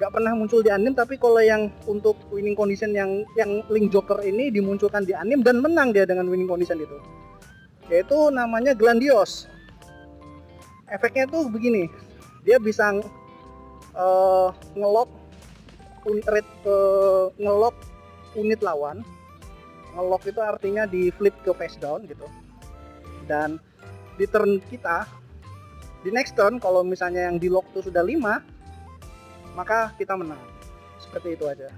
nggak 0.00 0.10
pernah 0.10 0.32
muncul 0.32 0.64
di 0.64 0.72
anime 0.72 0.96
tapi 0.96 1.20
kalau 1.20 1.38
yang 1.44 1.68
untuk 1.84 2.16
winning 2.32 2.56
condition 2.56 2.96
yang 2.96 3.28
yang 3.36 3.60
Link 3.68 3.92
Joker 3.92 4.24
ini 4.24 4.48
dimunculkan 4.48 5.04
di 5.04 5.12
anime 5.12 5.44
dan 5.44 5.60
menang 5.60 5.92
dia 5.92 6.08
dengan 6.08 6.24
winning 6.32 6.48
condition 6.48 6.80
itu. 6.80 6.96
Yaitu 7.92 8.32
namanya 8.32 8.72
Glandios. 8.72 9.52
Efeknya 10.88 11.28
tuh 11.28 11.48
begini. 11.52 11.92
Dia 12.44 12.56
bisa 12.60 12.88
uh, 13.96 14.48
ngelok 14.76 15.23
unit 16.06 16.46
uh, 16.66 17.30
ngelok 17.36 17.76
unit 18.36 18.60
lawan. 18.60 19.00
Ngelok 19.94 20.22
itu 20.28 20.40
artinya 20.42 20.84
di 20.84 21.08
flip 21.14 21.34
ke 21.42 21.52
face 21.54 21.78
down 21.78 22.04
gitu. 22.06 22.26
Dan 23.24 23.56
di 24.14 24.26
turn 24.30 24.60
kita 24.70 25.08
di 26.04 26.12
next 26.12 26.36
turn 26.36 26.60
kalau 26.60 26.84
misalnya 26.84 27.32
yang 27.32 27.40
di 27.40 27.48
lock 27.48 27.64
tuh 27.72 27.80
sudah 27.80 28.04
5 28.04 28.20
maka 29.56 29.94
kita 29.96 30.18
menang. 30.18 30.40
Seperti 31.00 31.38
itu 31.38 31.46
aja. 31.48 31.70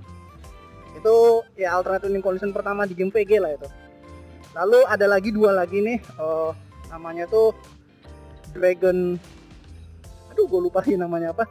Itu 0.97 1.45
ya 1.55 1.77
alternative 1.77 2.09
winning 2.09 2.25
condition 2.25 2.51
pertama 2.51 2.89
di 2.89 2.97
game 2.97 3.13
VG 3.13 3.39
lah 3.39 3.53
itu. 3.55 3.69
Lalu 4.57 4.81
ada 4.89 5.07
lagi 5.07 5.31
dua 5.31 5.53
lagi 5.53 5.85
nih 5.85 6.01
uh, 6.17 6.57
namanya 6.89 7.29
tuh 7.29 7.53
Dragon 8.57 9.21
aduh 10.33 10.47
gue 10.49 10.61
lupa 10.69 10.85
sih 10.85 11.01
namanya 11.01 11.33
apa 11.33 11.49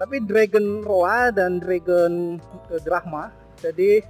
tapi 0.00 0.24
Dragon 0.24 0.80
Roa 0.80 1.28
dan 1.28 1.60
Dragon 1.60 2.40
uh, 2.72 2.80
Drachma 2.80 3.28
jadi 3.60 4.00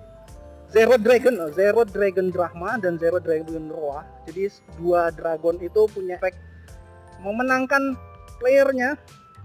Zero 0.70 0.94
Dragon 0.94 1.34
oh, 1.42 1.50
Zero 1.50 1.82
Dragon 1.82 2.30
Drachma 2.30 2.78
dan 2.78 2.94
Zero 2.94 3.18
Dragon 3.18 3.66
Roa 3.66 4.06
jadi 4.30 4.46
dua 4.78 5.10
dragon 5.10 5.58
itu 5.58 5.90
punya 5.90 6.14
efek 6.22 6.38
memenangkan 7.26 7.98
playernya 8.38 8.96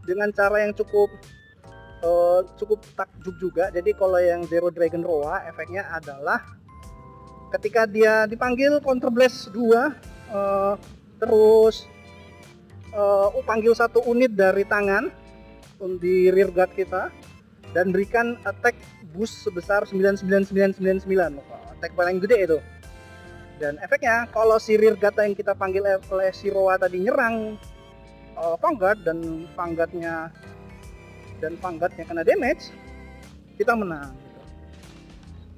dengan 0.06 0.30
cara 0.32 0.64
yang 0.64 0.72
cukup 0.78 1.10
uh, 2.06 2.46
cukup 2.56 2.80
takjub 2.96 3.36
juga. 3.42 3.74
Jadi 3.74 3.92
kalau 3.98 4.22
yang 4.22 4.46
Zero 4.48 4.70
Dragon 4.70 5.04
Roa 5.04 5.44
efeknya 5.50 5.90
adalah 5.92 6.40
ketika 7.58 7.90
dia 7.90 8.30
dipanggil 8.30 8.80
Counter 8.80 9.10
Blast 9.10 9.52
2 9.52 9.60
uh, 9.60 10.74
terus 11.20 11.88
uh, 12.94 13.32
panggil 13.44 13.72
satu 13.74 14.04
unit 14.08 14.34
dari 14.34 14.64
tangan 14.68 15.10
di 16.00 16.32
rear 16.32 16.50
guard 16.52 16.72
kita 16.74 17.12
dan 17.76 17.92
berikan 17.92 18.40
attack 18.48 18.76
boost 19.12 19.44
sebesar 19.44 19.84
99999 19.88 21.06
attack 21.76 21.92
paling 21.96 22.18
gede 22.24 22.38
itu. 22.48 22.60
Dan 23.56 23.80
efeknya 23.80 24.28
kalau 24.36 24.60
si 24.60 24.76
rear 24.76 25.00
guard 25.00 25.16
yang 25.20 25.36
kita 25.36 25.56
panggil 25.56 25.84
oleh 26.12 26.32
si 26.36 26.52
Roa 26.52 26.76
tadi 26.76 27.04
nyerang 27.04 27.56
uh, 28.36 28.56
Vanguard 28.60 29.04
dan 29.08 29.48
Vanguardnya 29.56 30.32
dan 31.40 31.56
Vanguardnya 31.60 32.04
kena 32.08 32.24
damage 32.24 32.72
kita 33.56 33.72
menang 33.76 34.12
gitu. 34.12 34.42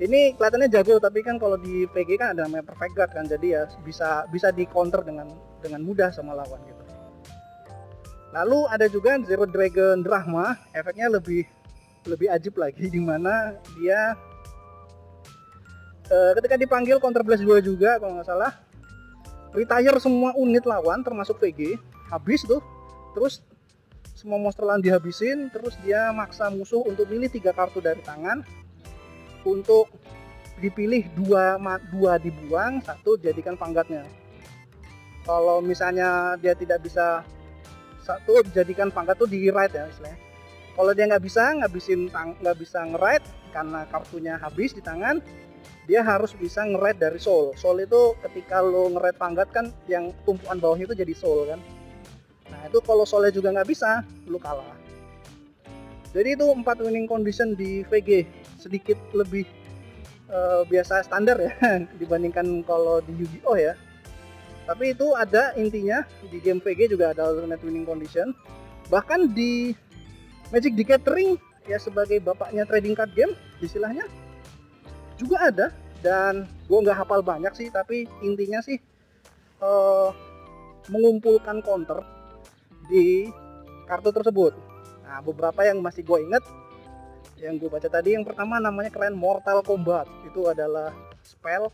ini 0.10 0.34
kelihatannya 0.38 0.70
jago 0.70 1.02
tapi 1.02 1.26
kan 1.26 1.42
kalau 1.42 1.58
di 1.58 1.90
PG 1.90 2.10
kan 2.22 2.38
ada 2.38 2.46
namanya 2.46 2.66
perfect 2.70 2.94
guard 2.94 3.12
kan 3.14 3.26
jadi 3.26 3.48
ya 3.48 3.62
bisa 3.82 4.26
bisa 4.30 4.54
di 4.54 4.70
counter 4.70 5.02
dengan 5.02 5.30
dengan 5.62 5.82
mudah 5.82 6.14
sama 6.14 6.38
lawan 6.38 6.62
gitu 6.66 6.77
lalu 8.38 8.70
ada 8.70 8.86
juga 8.86 9.18
Zero 9.26 9.50
Dragon 9.50 10.06
Drahma. 10.06 10.54
Efeknya 10.70 11.10
lebih 11.10 11.50
lebih 12.06 12.30
ajib 12.32 12.56
lagi 12.56 12.88
di 12.88 13.02
mana 13.04 13.58
dia 13.76 14.16
uh, 16.08 16.32
ketika 16.40 16.56
dipanggil 16.56 17.02
counter 17.04 17.26
blast 17.26 17.44
2 17.44 17.60
juga 17.60 18.00
kalau 18.00 18.16
nggak 18.16 18.28
salah 18.32 18.56
retire 19.52 20.00
semua 20.00 20.32
unit 20.40 20.64
lawan 20.64 21.04
termasuk 21.04 21.36
VG 21.36 21.76
habis 22.08 22.48
tuh 22.48 22.64
terus 23.12 23.44
semua 24.16 24.40
monster 24.40 24.64
lawan 24.64 24.80
dihabisin 24.80 25.52
terus 25.52 25.76
dia 25.84 26.16
maksa 26.16 26.48
musuh 26.48 26.80
untuk 26.88 27.12
milih 27.12 27.28
tiga 27.28 27.52
kartu 27.52 27.84
dari 27.84 28.00
tangan 28.08 28.40
untuk 29.44 29.92
dipilih 30.58 31.06
dua 31.14 31.62
dua 31.94 32.18
dibuang 32.18 32.82
satu 32.82 33.16
jadikan 33.22 33.54
panggatnya. 33.54 34.04
Kalau 35.22 35.62
misalnya 35.62 36.40
dia 36.40 36.58
tidak 36.58 36.82
bisa 36.82 37.22
satu 38.08 38.40
jadikan 38.56 38.88
panggat 38.88 39.20
tuh 39.20 39.28
di 39.28 39.52
right 39.52 39.76
ya 39.76 39.92
istilahnya 39.92 40.16
kalau 40.80 40.92
dia 40.96 41.06
nggak 41.12 41.24
bisa 41.28 41.44
ngabisin 41.60 42.08
nggak 42.14 42.58
bisa 42.58 42.80
nge 42.88 43.20
karena 43.52 43.84
kartunya 43.92 44.34
habis 44.40 44.72
di 44.72 44.80
tangan 44.80 45.20
dia 45.84 46.00
harus 46.00 46.32
bisa 46.32 46.64
nge 46.64 46.96
dari 46.96 47.20
soul 47.20 47.52
soul 47.60 47.84
itu 47.84 48.16
ketika 48.24 48.64
lo 48.64 48.88
nge 48.96 49.12
panggat 49.20 49.52
kan 49.52 49.76
yang 49.92 50.16
tumpuan 50.24 50.56
bawahnya 50.56 50.88
itu 50.88 50.96
jadi 51.04 51.12
soul 51.12 51.52
kan 51.52 51.60
Nah 52.52 52.62
itu 52.68 52.80
kalau 52.84 53.04
Soleh 53.04 53.32
juga 53.32 53.52
nggak 53.52 53.70
bisa, 53.70 54.04
lu 54.28 54.40
kalah. 54.40 54.76
Jadi 56.16 56.40
itu 56.40 56.46
empat 56.48 56.82
winning 56.82 57.06
condition 57.06 57.54
di 57.54 57.84
VG 57.86 58.26
sedikit 58.58 58.98
lebih 59.14 59.46
uh, 60.32 60.64
biasa 60.66 61.04
standar 61.04 61.38
ya 61.38 61.54
dibandingkan 62.00 62.64
kalau 62.64 63.04
di 63.04 63.14
Yu-Gi-Oh 63.14 63.58
ya. 63.60 63.76
Tapi 64.68 64.92
itu 64.92 65.16
ada 65.16 65.56
intinya 65.56 66.04
di 66.28 66.44
game 66.44 66.60
VG 66.60 66.92
juga 66.92 67.16
ada 67.16 67.32
alternate 67.32 67.64
winning 67.64 67.88
condition. 67.88 68.36
Bahkan 68.92 69.32
di 69.32 69.72
Magic 70.52 70.76
the 70.76 70.84
Gathering 70.84 71.40
ya 71.68 71.80
sebagai 71.80 72.20
bapaknya 72.24 72.64
trading 72.64 72.96
card 72.96 73.12
game 73.12 73.36
istilahnya 73.60 74.08
juga 75.20 75.52
ada 75.52 75.68
dan 76.00 76.48
gue 76.68 76.80
nggak 76.80 77.04
hafal 77.04 77.20
banyak 77.20 77.52
sih 77.52 77.68
tapi 77.68 78.08
intinya 78.24 78.64
sih 78.64 78.80
uh, 79.60 80.16
mengumpulkan 80.88 81.60
counter 81.60 82.00
di 82.88 83.28
kartu 83.84 84.16
tersebut. 84.16 84.56
Nah, 85.04 85.20
beberapa 85.24 85.64
yang 85.64 85.84
masih 85.84 86.04
gue 86.04 86.20
inget 86.24 86.44
yang 87.38 87.60
gue 87.62 87.70
baca 87.70 87.86
tadi 87.86 88.18
yang 88.18 88.26
pertama 88.26 88.58
namanya 88.58 88.90
keren 88.90 89.14
Mortal 89.14 89.62
Kombat 89.62 90.10
itu 90.26 90.48
adalah 90.50 90.90
spell 91.22 91.70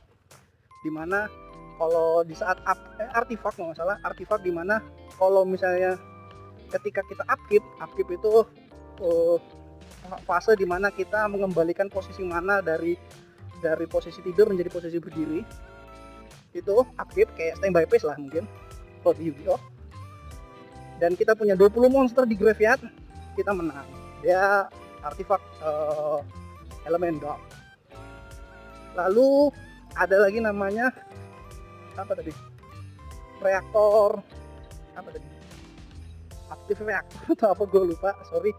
di 0.84 0.92
mana 0.92 1.32
kalau 1.78 2.22
di 2.22 2.36
saat 2.38 2.60
up, 2.64 2.80
eh, 3.02 3.10
artifak 3.14 3.58
nggak 3.58 3.78
salah 3.78 3.98
artifak 4.06 4.42
di 4.46 4.52
mana 4.54 4.80
kalau 5.18 5.44
misalnya 5.44 5.98
ketika 6.70 7.02
kita 7.06 7.24
upkeep 7.30 7.64
upkeep 7.82 8.08
itu 8.14 8.46
uh, 9.02 9.38
fase 10.26 10.54
di 10.58 10.66
mana 10.66 10.90
kita 10.90 11.26
mengembalikan 11.30 11.90
posisi 11.90 12.22
mana 12.26 12.62
dari 12.62 12.98
dari 13.62 13.86
posisi 13.88 14.20
tidur 14.20 14.52
menjadi 14.52 14.70
posisi 14.70 14.98
berdiri 15.00 15.42
itu 16.54 16.76
upkeep 16.98 17.30
kayak 17.34 17.58
standby 17.58 17.86
phase 17.90 18.06
lah 18.06 18.18
mungkin 18.20 18.46
kalau 19.02 19.16
di 19.20 19.34
Yu-Gi-Oh. 19.34 19.62
Dan 21.02 21.20
kita 21.20 21.36
punya 21.36 21.58
20 21.58 21.92
monster 21.92 22.24
di 22.24 22.40
graveyard 22.40 22.80
kita 23.36 23.52
menang. 23.52 23.84
Dia 24.24 24.70
artifak 25.04 25.42
uh, 25.60 26.24
elemen 26.88 27.20
dog 27.20 27.42
lalu 28.94 29.50
ada 29.94 30.18
lagi 30.22 30.40
namanya 30.42 30.94
apa 31.98 32.12
tadi? 32.18 32.32
Reaktor. 33.42 34.22
Apa 34.94 35.10
tadi? 35.12 35.28
Aktif 36.50 36.78
reaktor 36.86 37.24
atau 37.38 37.48
apa 37.54 37.64
gue 37.66 37.84
lupa 37.96 38.12
sorry. 38.30 38.52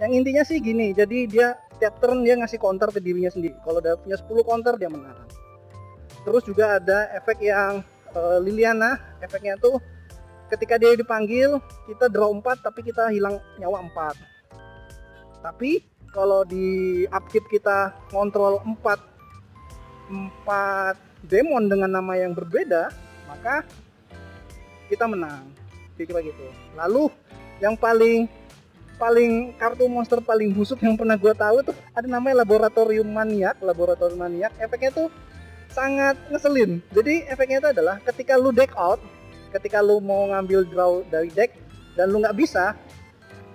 Yang 0.00 0.12
intinya 0.18 0.42
sih 0.42 0.58
gini 0.58 0.90
jadi 0.96 1.18
dia 1.28 1.48
tiap 1.78 2.00
turn 2.00 2.24
dia 2.26 2.34
ngasih 2.38 2.58
counter 2.58 2.88
ke 2.90 3.00
dirinya 3.00 3.30
sendiri. 3.30 3.54
Kalau 3.62 3.78
udah 3.78 3.94
punya 4.00 4.16
10 4.16 4.48
counter 4.48 4.74
dia 4.80 4.88
menang. 4.88 5.18
Terus 6.22 6.42
juga 6.46 6.78
ada 6.78 7.10
efek 7.18 7.42
yang 7.42 7.82
uh, 8.14 8.38
Liliana 8.40 8.98
efeknya 9.20 9.56
tuh 9.58 9.80
ketika 10.52 10.76
dia 10.76 10.92
dipanggil 10.92 11.56
kita 11.88 12.12
draw 12.12 12.28
4 12.28 12.60
tapi 12.60 12.84
kita 12.84 13.08
hilang 13.08 13.40
nyawa 13.56 13.88
4 13.88 15.40
tapi 15.40 15.80
kalau 16.12 16.44
di 16.44 17.02
upkeep 17.08 17.48
kita 17.48 17.96
kontrol 18.12 18.60
4 18.60 18.84
4 20.12 21.11
demon 21.26 21.70
dengan 21.70 21.90
nama 21.90 22.18
yang 22.18 22.34
berbeda 22.34 22.90
maka 23.30 23.64
kita 24.90 25.08
menang. 25.08 25.48
Kira-kira 25.96 26.20
gitu. 26.28 26.44
Lalu 26.76 27.08
yang 27.62 27.78
paling 27.78 28.28
paling 29.00 29.56
kartu 29.58 29.88
monster 29.90 30.22
paling 30.22 30.54
busuk 30.54 30.78
yang 30.78 30.94
pernah 30.94 31.18
gue 31.18 31.34
tahu 31.34 31.64
tuh 31.66 31.74
ada 31.90 32.06
namanya 32.06 32.46
laboratorium 32.46 33.08
maniak 33.08 33.58
laboratorium 33.58 34.14
maniak 34.14 34.54
efeknya 34.62 34.94
tuh 34.94 35.08
sangat 35.72 36.14
ngeselin. 36.28 36.78
Jadi 36.92 37.26
efeknya 37.26 37.58
itu 37.64 37.68
adalah 37.72 37.96
ketika 38.04 38.36
lu 38.38 38.52
deck 38.54 38.70
out 38.78 39.00
ketika 39.52 39.84
lu 39.84 40.00
mau 40.00 40.30
ngambil 40.30 40.64
draw 40.68 40.92
dari 41.08 41.28
deck 41.32 41.56
dan 41.98 42.12
lu 42.12 42.22
nggak 42.22 42.36
bisa 42.36 42.76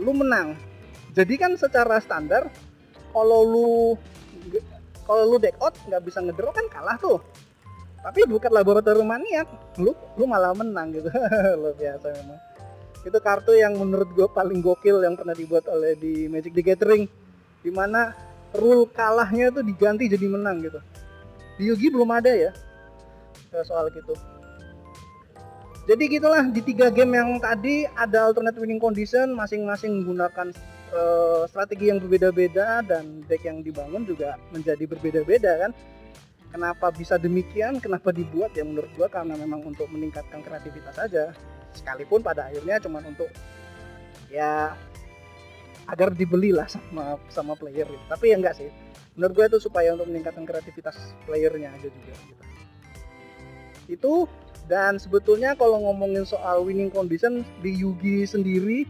lu 0.01 0.11
menang. 0.13 0.57
Jadi 1.13 1.33
kan 1.39 1.53
secara 1.57 1.97
standar 2.01 2.49
kalau 3.15 3.41
lu 3.45 3.69
kalau 5.07 5.23
lu 5.31 5.37
deck 5.39 5.55
out 5.63 5.73
nggak 5.87 6.03
bisa 6.03 6.19
ngedraw 6.21 6.51
kan 6.51 6.65
kalah 6.67 6.97
tuh 6.99 7.23
tapi 8.03 8.23
bukan 8.29 8.51
laboratorium 8.53 9.07
maniak. 9.07 9.47
Lu 9.81 9.93
lu 10.15 10.23
malah 10.25 10.53
menang 10.53 10.93
gitu. 10.93 11.09
Lo 11.61 11.73
biasa 11.73 12.07
memang. 12.13 12.39
Itu 13.03 13.17
kartu 13.23 13.55
yang 13.55 13.77
menurut 13.77 14.09
gue 14.13 14.27
paling 14.29 14.59
gokil 14.59 15.01
yang 15.03 15.15
pernah 15.15 15.33
dibuat 15.33 15.65
oleh 15.71 15.95
di 15.95 16.27
Magic 16.27 16.53
the 16.53 16.63
Gathering. 16.63 17.07
Di 17.63 17.71
mana 17.73 18.13
rule 18.55 18.87
kalahnya 18.91 19.51
tuh 19.51 19.63
diganti 19.63 20.07
jadi 20.07 20.27
menang 20.27 20.63
gitu. 20.63 20.79
Di 21.57 21.63
Yugi 21.67 21.89
belum 21.89 22.09
ada 22.13 22.29
ya 22.29 22.51
soal 23.65 23.89
gitu. 23.89 24.13
Jadi 25.87 26.03
gitulah 26.11 26.43
di 26.51 26.59
tiga 26.59 26.91
game 26.91 27.15
yang 27.15 27.39
tadi 27.39 27.87
ada 27.95 28.27
alternate 28.27 28.59
winning 28.59 28.77
condition 28.77 29.31
masing-masing 29.31 30.03
menggunakan 30.03 30.51
uh, 30.91 31.47
strategi 31.47 31.87
yang 31.87 32.03
berbeda-beda 32.03 32.83
dan 32.83 33.23
deck 33.23 33.47
yang 33.47 33.63
dibangun 33.63 34.03
juga 34.03 34.35
menjadi 34.51 34.83
berbeda-beda 34.83 35.51
kan 35.63 35.71
kenapa 36.51 36.91
bisa 36.93 37.15
demikian? 37.19 37.79
Kenapa 37.79 38.11
dibuat? 38.15 38.53
Ya 38.55 38.63
menurut 38.63 38.89
gua 38.95 39.07
karena 39.07 39.35
memang 39.35 39.63
untuk 39.63 39.87
meningkatkan 39.91 40.41
kreativitas 40.41 40.95
saja. 40.95 41.33
Sekalipun 41.75 42.23
pada 42.25 42.49
akhirnya 42.49 42.81
cuma 42.81 43.03
untuk 43.05 43.29
ya 44.27 44.75
agar 45.87 46.11
dibeli 46.11 46.51
lah 46.51 46.67
sama 46.67 47.15
sama 47.31 47.55
player 47.55 47.87
gitu. 47.87 48.05
tapi 48.11 48.31
ya 48.31 48.35
enggak 48.39 48.59
sih. 48.59 48.69
Menurut 49.17 49.33
gue 49.33 49.45
itu 49.49 49.59
supaya 49.65 49.97
untuk 49.97 50.13
meningkatkan 50.13 50.45
kreativitas 50.45 50.93
playernya 51.25 51.73
aja 51.73 51.89
juga 51.89 52.13
gitu. 52.13 52.43
itu 53.87 54.13
dan 54.67 54.99
sebetulnya 54.99 55.55
kalau 55.55 55.79
ngomongin 55.79 56.27
soal 56.27 56.61
winning 56.67 56.91
condition 56.91 57.41
di 57.63 57.71
Yugi 57.71 58.27
sendiri 58.27 58.83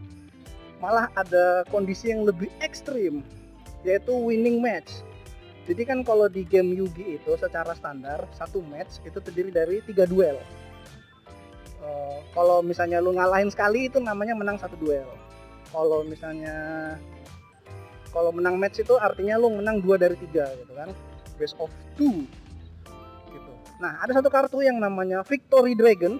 malah 0.82 1.06
ada 1.14 1.62
kondisi 1.70 2.10
yang 2.10 2.26
lebih 2.26 2.50
ekstrim 2.60 3.22
yaitu 3.86 4.10
winning 4.10 4.58
match 4.58 5.06
jadi 5.68 5.82
kan 5.84 6.00
kalau 6.00 6.32
di 6.32 6.48
game 6.48 6.72
Yugi 6.72 7.20
itu 7.20 7.30
secara 7.36 7.76
standar 7.76 8.24
satu 8.32 8.64
match 8.64 9.04
itu 9.04 9.20
terdiri 9.20 9.52
dari 9.52 9.84
tiga 9.84 10.08
duel 10.08 10.40
uh, 11.84 12.18
kalau 12.32 12.64
misalnya 12.64 13.04
lu 13.04 13.12
ngalahin 13.12 13.52
sekali 13.52 13.92
itu 13.92 14.00
namanya 14.00 14.32
menang 14.32 14.56
satu 14.56 14.74
duel 14.80 15.06
kalau 15.68 16.00
misalnya 16.08 16.96
kalau 18.08 18.32
menang 18.32 18.56
match 18.56 18.80
itu 18.80 18.96
artinya 18.96 19.36
lu 19.36 19.52
menang 19.52 19.84
dua 19.84 20.00
dari 20.00 20.16
tiga 20.16 20.48
gitu 20.56 20.72
kan 20.72 20.88
best 21.36 21.54
of 21.60 21.68
two 21.94 22.24
Nah, 23.78 23.94
ada 24.02 24.10
satu 24.10 24.26
kartu 24.26 24.58
yang 24.58 24.82
namanya 24.82 25.22
Victory 25.22 25.78
Dragon. 25.78 26.18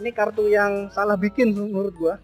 Ini 0.00 0.10
kartu 0.16 0.48
yang 0.48 0.88
salah 0.88 1.20
bikin 1.20 1.52
menurut 1.52 1.92
gua. 2.00 2.16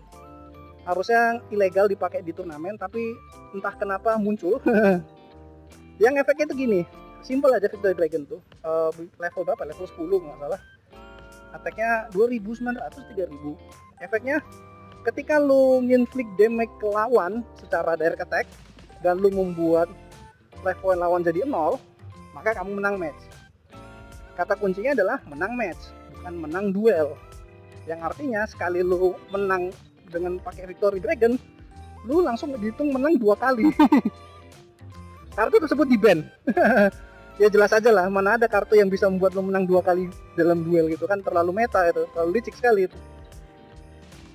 Harusnya 0.88 1.40
ilegal 1.52 1.88
dipakai 1.88 2.24
di 2.24 2.32
turnamen, 2.32 2.76
tapi 2.80 3.12
entah 3.52 3.76
kenapa 3.76 4.16
muncul. 4.16 4.60
yang 6.02 6.14
efeknya 6.18 6.50
itu 6.50 6.56
gini, 6.66 6.80
simple 7.22 7.52
aja 7.54 7.70
Victory 7.70 7.94
Dragon 7.94 8.22
tuh. 8.26 8.40
Uh, 8.62 8.90
level 9.18 9.42
berapa? 9.46 9.62
Level 9.66 9.86
10 9.86 10.24
nggak 10.24 10.38
salah. 10.42 10.60
Attacknya 11.54 11.90
2900 12.10 13.14
3000. 13.14 14.02
Efeknya 14.02 14.36
ketika 15.06 15.38
lu 15.38 15.84
nginflict 15.84 16.34
damage 16.34 16.72
ke 16.82 16.88
lawan 16.90 17.46
secara 17.60 17.94
direct 17.94 18.24
attack 18.26 18.46
dan 19.04 19.22
lu 19.22 19.30
membuat 19.30 19.86
level 20.66 20.96
lawan 20.96 21.22
jadi 21.22 21.46
nol, 21.46 21.78
maka 22.34 22.56
kamu 22.58 22.82
menang 22.82 22.96
match 22.98 23.34
kata 24.34 24.58
kuncinya 24.58 24.92
adalah 24.92 25.18
menang 25.30 25.54
match 25.54 25.94
bukan 26.18 26.34
menang 26.34 26.66
duel 26.74 27.14
yang 27.86 28.02
artinya 28.02 28.42
sekali 28.50 28.82
lu 28.82 29.14
menang 29.30 29.70
dengan 30.10 30.42
pakai 30.42 30.66
victory 30.66 30.98
dragon 30.98 31.38
lu 32.04 32.20
langsung 32.20 32.52
dihitung 32.58 32.90
menang 32.90 33.16
dua 33.16 33.38
kali 33.38 33.70
kartu 35.34 35.56
tersebut 35.60 35.86
di 35.86 35.98
ban. 35.98 36.22
Ya 37.34 37.50
jelas 37.50 37.74
aja 37.74 37.90
lah 37.90 38.06
mana 38.06 38.38
ada 38.38 38.46
kartu 38.46 38.78
yang 38.78 38.86
bisa 38.86 39.10
membuat 39.10 39.34
lu 39.34 39.42
menang 39.42 39.66
dua 39.66 39.82
kali 39.82 40.06
dalam 40.38 40.62
duel 40.62 40.86
gitu 40.86 41.02
kan. 41.10 41.18
Terlalu 41.18 41.50
meta 41.50 41.82
itu 41.90 42.06
terlalu 42.14 42.38
licik 42.38 42.54
sekali 42.54 42.86
itu. 42.86 42.94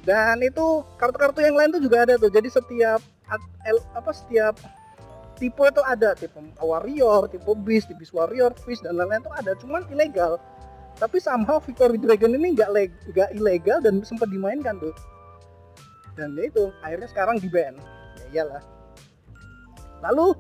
Dan 0.04 0.44
itu 0.44 0.84
kartu-kartu 1.00 1.40
yang 1.40 1.56
lain 1.56 1.72
tuh 1.72 1.80
juga 1.80 2.04
ada 2.04 2.20
tuh. 2.20 2.28
Jadi 2.28 2.52
setiap 2.52 3.00
apa 3.96 4.12
setiap 4.12 4.60
tipe 5.40 5.64
itu 5.64 5.82
ada. 5.88 6.12
Tipe 6.12 6.36
warrior 6.60 7.32
tipe 7.32 7.48
beast 7.64 7.88
tipe 7.88 8.04
warrior 8.12 8.52
fish 8.68 8.84
dan 8.84 9.00
lain-lain 9.00 9.24
itu 9.24 9.32
ada. 9.32 9.52
Cuman 9.64 9.88
ilegal. 9.96 10.36
Tapi 11.00 11.24
somehow 11.24 11.64
Victory 11.64 11.96
Dragon 11.96 12.36
ini 12.36 12.52
nggak 12.52 12.70
nggak 13.16 13.30
ilegal 13.40 13.80
dan 13.80 14.04
sempat 14.04 14.28
dimainkan 14.28 14.76
tuh. 14.76 14.92
Dan 16.20 16.36
ya 16.36 16.52
itu 16.52 16.68
akhirnya 16.84 17.08
sekarang 17.08 17.40
di 17.40 17.48
ban. 17.48 17.80
Ya 18.20 18.44
iyalah. 18.44 18.64
Lalu 20.04 20.36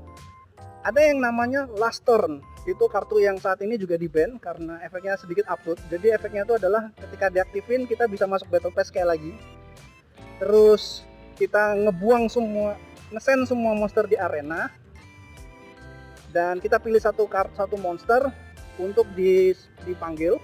ada 0.84 1.00
yang 1.04 1.20
namanya 1.20 1.68
last 1.76 2.08
turn. 2.08 2.40
Itu 2.64 2.88
kartu 2.88 3.20
yang 3.20 3.40
saat 3.40 3.60
ini 3.66 3.76
juga 3.76 3.98
di 3.98 4.08
ban 4.08 4.38
karena 4.38 4.78
efeknya 4.86 5.18
sedikit 5.18 5.48
absurd 5.50 5.80
jadi 5.90 6.20
efeknya 6.20 6.46
itu 6.46 6.54
adalah 6.60 6.94
ketika 6.94 7.32
diaktifin 7.34 7.90
kita 7.90 8.06
bisa 8.06 8.30
masuk 8.30 8.48
battle 8.52 8.72
pass 8.72 8.94
kayak 8.94 9.18
lagi. 9.18 9.34
Terus 10.40 11.04
kita 11.36 11.76
ngebuang 11.88 12.32
semua 12.32 12.80
ngesen 13.10 13.48
semua 13.48 13.74
monster 13.76 14.06
di 14.08 14.16
arena. 14.16 14.72
Dan 16.30 16.62
kita 16.62 16.78
pilih 16.78 17.02
satu 17.02 17.26
kart 17.26 17.50
satu 17.58 17.74
monster 17.82 18.30
untuk 18.78 19.10
dipanggil. 19.18 20.38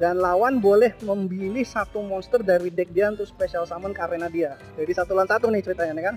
Dan 0.00 0.18
lawan 0.18 0.58
boleh 0.58 0.96
memilih 1.04 1.62
satu 1.62 2.02
monster 2.02 2.42
dari 2.42 2.72
deck 2.72 2.90
dia 2.90 3.12
untuk 3.12 3.28
special 3.28 3.68
summon 3.68 3.94
ke 3.94 4.00
arena 4.02 4.26
dia. 4.26 4.58
Jadi 4.74 4.92
satu 4.96 5.14
lawan 5.14 5.30
satu 5.30 5.46
nih 5.52 5.62
ceritanya 5.62 5.92
nih 5.94 6.04
kan 6.10 6.16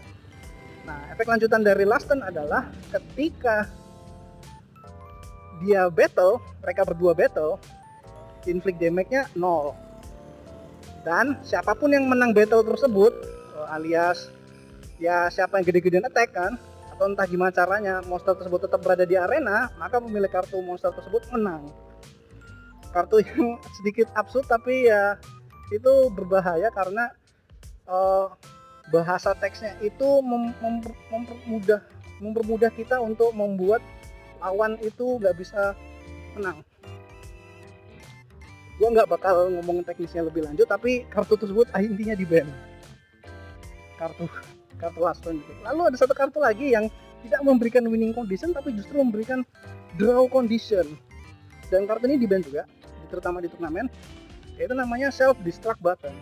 nah 0.86 1.02
efek 1.10 1.26
lanjutan 1.26 1.66
dari 1.66 1.84
last 1.84 2.06
turn 2.06 2.22
adalah 2.22 2.70
ketika 2.94 3.66
dia 5.66 5.90
battle 5.90 6.38
mereka 6.62 6.86
berdua 6.86 7.18
battle 7.18 7.58
inflict 8.46 8.78
damage-nya 8.78 9.26
nol 9.34 9.74
dan 11.02 11.42
siapa 11.42 11.74
pun 11.74 11.90
yang 11.90 12.06
menang 12.06 12.32
battle 12.32 12.62
tersebut 12.62 13.14
alias 13.74 14.30
ya 15.02 15.28
siapa 15.34 15.58
yang 15.60 15.66
gede-gedean 15.66 16.06
attack 16.06 16.32
kan 16.38 16.56
atau 16.96 17.12
entah 17.12 17.28
gimana 17.28 17.52
caranya 17.52 18.00
monster 18.08 18.32
tersebut 18.40 18.72
tetap 18.72 18.80
berada 18.80 19.04
di 19.04 19.20
arena, 19.20 19.68
maka 19.76 20.00
pemilik 20.00 20.32
kartu 20.32 20.64
monster 20.64 20.96
tersebut 20.96 21.28
menang. 21.36 21.68
Kartu 22.96 23.20
yang 23.20 23.60
sedikit 23.84 24.08
absurd 24.16 24.48
tapi 24.48 24.88
ya 24.88 25.20
itu 25.76 25.92
berbahaya 26.16 26.72
karena 26.72 27.12
uh, 27.84 28.32
bahasa 28.94 29.34
teksnya 29.38 29.74
itu 29.82 30.22
mem 30.22 30.54
mem 30.62 30.76
mempermudah 31.10 31.82
mempermudah 32.22 32.72
kita 32.74 33.02
untuk 33.02 33.34
membuat 33.34 33.82
lawan 34.40 34.78
itu 34.84 35.18
nggak 35.18 35.36
bisa 35.36 35.74
menang. 36.38 36.62
Gua 38.76 38.92
nggak 38.92 39.08
bakal 39.08 39.50
ngomong 39.56 39.88
teknisnya 39.88 40.28
lebih 40.28 40.44
lanjut, 40.44 40.68
tapi 40.68 41.08
kartu 41.08 41.40
tersebut 41.40 41.66
intinya 41.80 42.16
di 42.16 42.26
ban. 42.28 42.48
Kartu 43.96 44.28
kartu 44.76 45.00
last 45.00 45.24
turn 45.24 45.40
gitu. 45.40 45.54
Lalu 45.64 45.96
ada 45.96 45.98
satu 45.98 46.14
kartu 46.14 46.38
lagi 46.44 46.76
yang 46.76 46.92
tidak 47.26 47.42
memberikan 47.42 47.88
winning 47.90 48.14
condition 48.14 48.54
tapi 48.54 48.76
justru 48.76 49.02
memberikan 49.02 49.42
draw 49.98 50.28
condition. 50.30 51.00
Dan 51.72 51.90
kartu 51.90 52.06
ini 52.06 52.22
di 52.22 52.30
band 52.30 52.46
juga, 52.46 52.70
terutama 53.10 53.42
di 53.42 53.50
turnamen, 53.50 53.90
yaitu 54.60 54.78
namanya 54.78 55.10
self 55.10 55.34
destruct 55.42 55.82
button. 55.82 56.14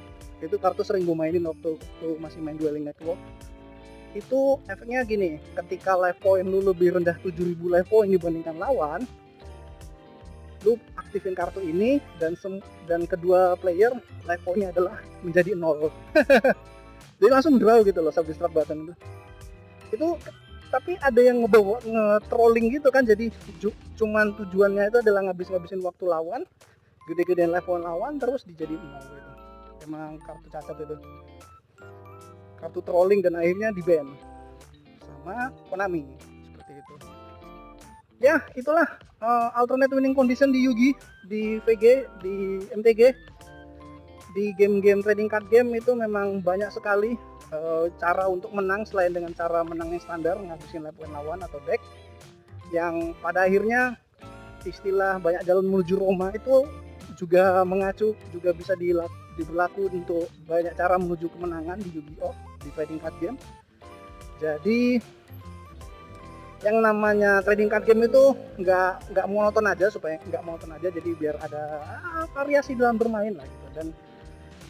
Itu 0.43 0.60
kartu 0.60 0.84
sering 0.84 1.08
gue 1.08 1.15
mainin 1.15 1.47
waktu, 1.47 1.79
waktu 1.79 2.08
masih 2.19 2.39
main 2.43 2.60
dueling 2.60 2.84
network. 2.84 3.17
Itu 4.13 4.62
efeknya 4.69 5.01
gini, 5.08 5.41
ketika 5.58 5.97
life 5.97 6.19
point 6.21 6.45
lu 6.45 6.62
lebih 6.62 6.99
rendah 6.99 7.17
7000 7.23 7.58
life 7.58 7.89
point 7.89 8.12
dibandingkan 8.12 8.60
lawan, 8.60 9.08
lu 10.63 10.79
aktifin 10.95 11.36
kartu 11.36 11.60
ini 11.60 11.99
dan 12.19 12.36
sem 12.39 12.63
dan 12.88 13.03
kedua 13.03 13.60
player 13.60 13.91
life 14.27 14.43
pointnya 14.43 14.71
adalah 14.71 14.99
menjadi 15.23 15.56
nol. 15.56 15.91
Jadi 17.19 17.29
langsung 17.32 17.56
draw 17.56 17.84
gitu 17.84 17.99
loh 18.03 18.12
self 18.12 18.27
destruct 18.27 18.56
button 18.56 18.88
itu. 18.88 18.93
Itu 19.95 20.08
tapi 20.73 20.97
ada 20.97 21.21
yang 21.21 21.45
ngebawa 21.45 21.86
nge-trolling 21.86 22.73
gitu 22.73 22.89
kan 22.89 23.06
jadi 23.06 23.29
cuman 23.93 24.34
tujuannya 24.41 24.89
itu 24.89 25.06
adalah 25.06 25.29
ngabis-ngabisin 25.29 25.86
waktu 25.86 26.10
lawan 26.10 26.41
gede-gedean 27.06 27.53
level 27.53 27.77
lawan 27.77 28.17
terus 28.17 28.41
dijadiin 28.41 28.82
nol 28.82 29.06
gitu 29.06 29.32
emang 29.83 30.17
kartu 30.23 30.47
cacat 30.49 30.77
itu. 30.79 30.97
Kartu 32.57 32.79
trolling 32.81 33.19
dan 33.19 33.35
akhirnya 33.35 33.75
di 33.75 33.83
ban. 33.83 34.07
Sama 35.03 35.51
Konami 35.67 36.07
seperti 36.51 36.71
itu. 36.79 36.93
Ya 38.23 38.39
itulah 38.55 38.87
uh, 39.19 39.51
alternate 39.59 39.91
winning 39.91 40.15
condition 40.15 40.55
di 40.55 40.63
Yugi, 40.63 40.95
di 41.27 41.59
VG, 41.59 42.07
di 42.23 42.63
MTG, 42.71 43.01
di 44.33 44.55
game-game 44.57 45.05
trading 45.05 45.29
card 45.29 45.47
game 45.47 45.69
itu 45.77 45.93
memang 45.93 46.41
banyak 46.41 46.71
sekali 46.73 47.13
uh, 47.53 47.85
cara 48.01 48.25
untuk 48.25 48.49
menang 48.51 48.81
selain 48.83 49.13
dengan 49.13 49.31
cara 49.31 49.61
menang 49.61 49.93
yang 49.93 50.01
standar 50.01 50.35
ngabisin 50.41 50.81
life 50.81 50.97
lawan 51.05 51.39
atau 51.45 51.61
deck 51.69 51.79
yang 52.73 53.13
pada 53.21 53.45
akhirnya 53.45 54.01
istilah 54.65 55.21
banyak 55.21 55.45
jalan 55.45 55.69
menuju 55.69 56.01
Roma 56.01 56.33
itu 56.33 56.65
juga 57.13 57.61
mengacu 57.61 58.17
juga 58.33 58.55
bisa 58.57 58.73
diberlaku 59.35 59.89
untuk 59.89 60.29
banyak 60.45 60.73
cara 60.77 60.95
menuju 61.01 61.27
kemenangan 61.33 61.77
di 61.81 61.89
Yu-Gi-Oh! 61.93 62.53
di 62.63 62.69
trading 62.71 62.99
card 63.03 63.15
game. 63.19 63.37
Jadi 64.39 64.81
yang 66.63 66.79
namanya 66.79 67.43
trading 67.43 67.67
card 67.67 67.83
game 67.83 68.07
itu 68.07 68.31
nggak 68.55 69.11
nggak 69.11 69.25
monoton 69.27 69.67
aja 69.67 69.91
supaya 69.91 70.15
nggak 70.23 70.43
monoton 70.47 70.71
aja 70.71 70.87
jadi 70.95 71.11
biar 71.19 71.35
ada 71.43 71.83
ah, 71.83 72.25
variasi 72.31 72.71
dalam 72.73 72.95
bermain 72.95 73.35
lah 73.35 73.43
gitu. 73.43 73.67
Dan 73.75 73.87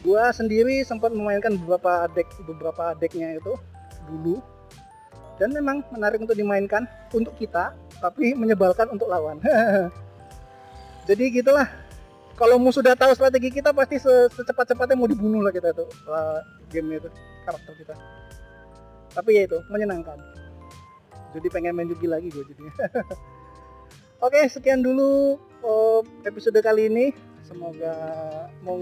gua 0.02 0.34
sendiri 0.34 0.82
sempat 0.82 1.14
memainkan 1.14 1.54
beberapa 1.54 2.10
deck 2.12 2.28
beberapa 2.50 2.98
decknya 2.98 3.38
itu 3.38 3.54
dulu. 4.10 4.42
Dan 5.38 5.50
memang 5.54 5.82
menarik 5.90 6.22
untuk 6.22 6.38
dimainkan 6.38 6.86
untuk 7.14 7.34
kita 7.38 7.74
tapi 8.02 8.34
menyebalkan 8.38 8.90
untuk 8.90 9.10
lawan. 9.10 9.42
Jadi 11.10 11.24
gitulah 11.42 11.68
kalau 12.34 12.58
musuh 12.58 12.82
sudah 12.82 12.98
tahu 12.98 13.14
strategi 13.14 13.54
kita 13.54 13.70
pasti 13.72 14.02
secepat-cepatnya 14.02 14.98
mau 14.98 15.06
dibunuh 15.06 15.46
lah 15.46 15.54
kita 15.54 15.70
tuh 15.70 15.86
game 16.74 16.98
itu 16.98 17.10
karakter 17.46 17.74
kita. 17.78 17.94
Tapi 19.14 19.30
ya 19.38 19.42
itu 19.46 19.60
menyenangkan. 19.70 20.18
Jadi 21.34 21.48
pengen 21.50 21.78
main 21.78 21.90
Yugi 21.90 22.08
lagi 22.10 22.30
gue 22.34 22.46
jadinya. 22.46 22.74
Oke 24.26 24.40
sekian 24.50 24.82
dulu 24.82 25.38
uh, 25.62 26.02
episode 26.26 26.58
kali 26.62 26.90
ini. 26.90 27.06
Semoga 27.44 27.94
mau 28.64 28.80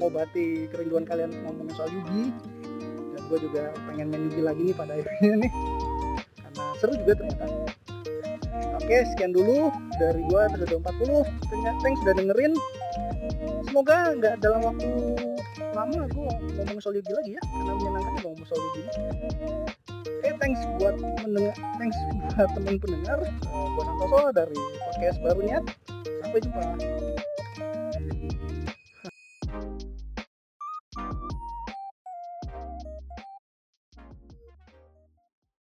ngobati 0.00 0.66
kerinduan 0.72 1.06
kalian 1.06 1.30
ngomongin 1.46 1.74
soal 1.78 1.90
Yugi. 1.94 2.34
Dan 3.14 3.22
gue 3.30 3.38
juga 3.38 3.70
pengen 3.86 4.10
main 4.10 4.22
Yugi 4.30 4.42
lagi 4.42 4.60
nih 4.66 4.74
pada 4.74 4.98
akhirnya 4.98 5.46
nih. 5.46 5.52
Karena 6.42 6.64
seru 6.82 6.94
juga 6.98 7.12
ternyata. 7.14 7.46
Oke 8.82 8.96
sekian 9.14 9.30
dulu 9.30 9.70
dari 10.02 10.18
gue 10.26 10.40
episode 10.50 10.82
40 10.82 11.22
thanks 11.78 12.00
sudah 12.02 12.14
dengerin 12.18 12.54
semoga 13.70 14.18
nggak 14.18 14.34
dalam 14.42 14.66
waktu 14.66 14.90
lama 15.78 16.02
gue 16.10 16.26
ngomong 16.58 16.78
soal 16.82 16.98
lagi 16.98 17.38
ya 17.38 17.42
karena 17.46 17.72
menyenangkan 17.78 18.14
ngomong 18.26 18.46
soal 18.50 18.58
Yugi 18.58 18.82
Oke, 20.20 20.30
thanks 20.36 20.60
buat 20.76 20.98
mendengar, 21.22 21.56
thanks 21.80 21.96
buat 22.34 22.50
teman 22.52 22.76
pendengar, 22.76 23.18
uh, 23.24 23.66
buat 23.72 23.86
Santoso 23.88 24.20
dari 24.36 24.58
podcast 24.84 25.18
barunya. 25.24 25.58
Sampai 26.20 26.38
jumpa. 26.44 26.64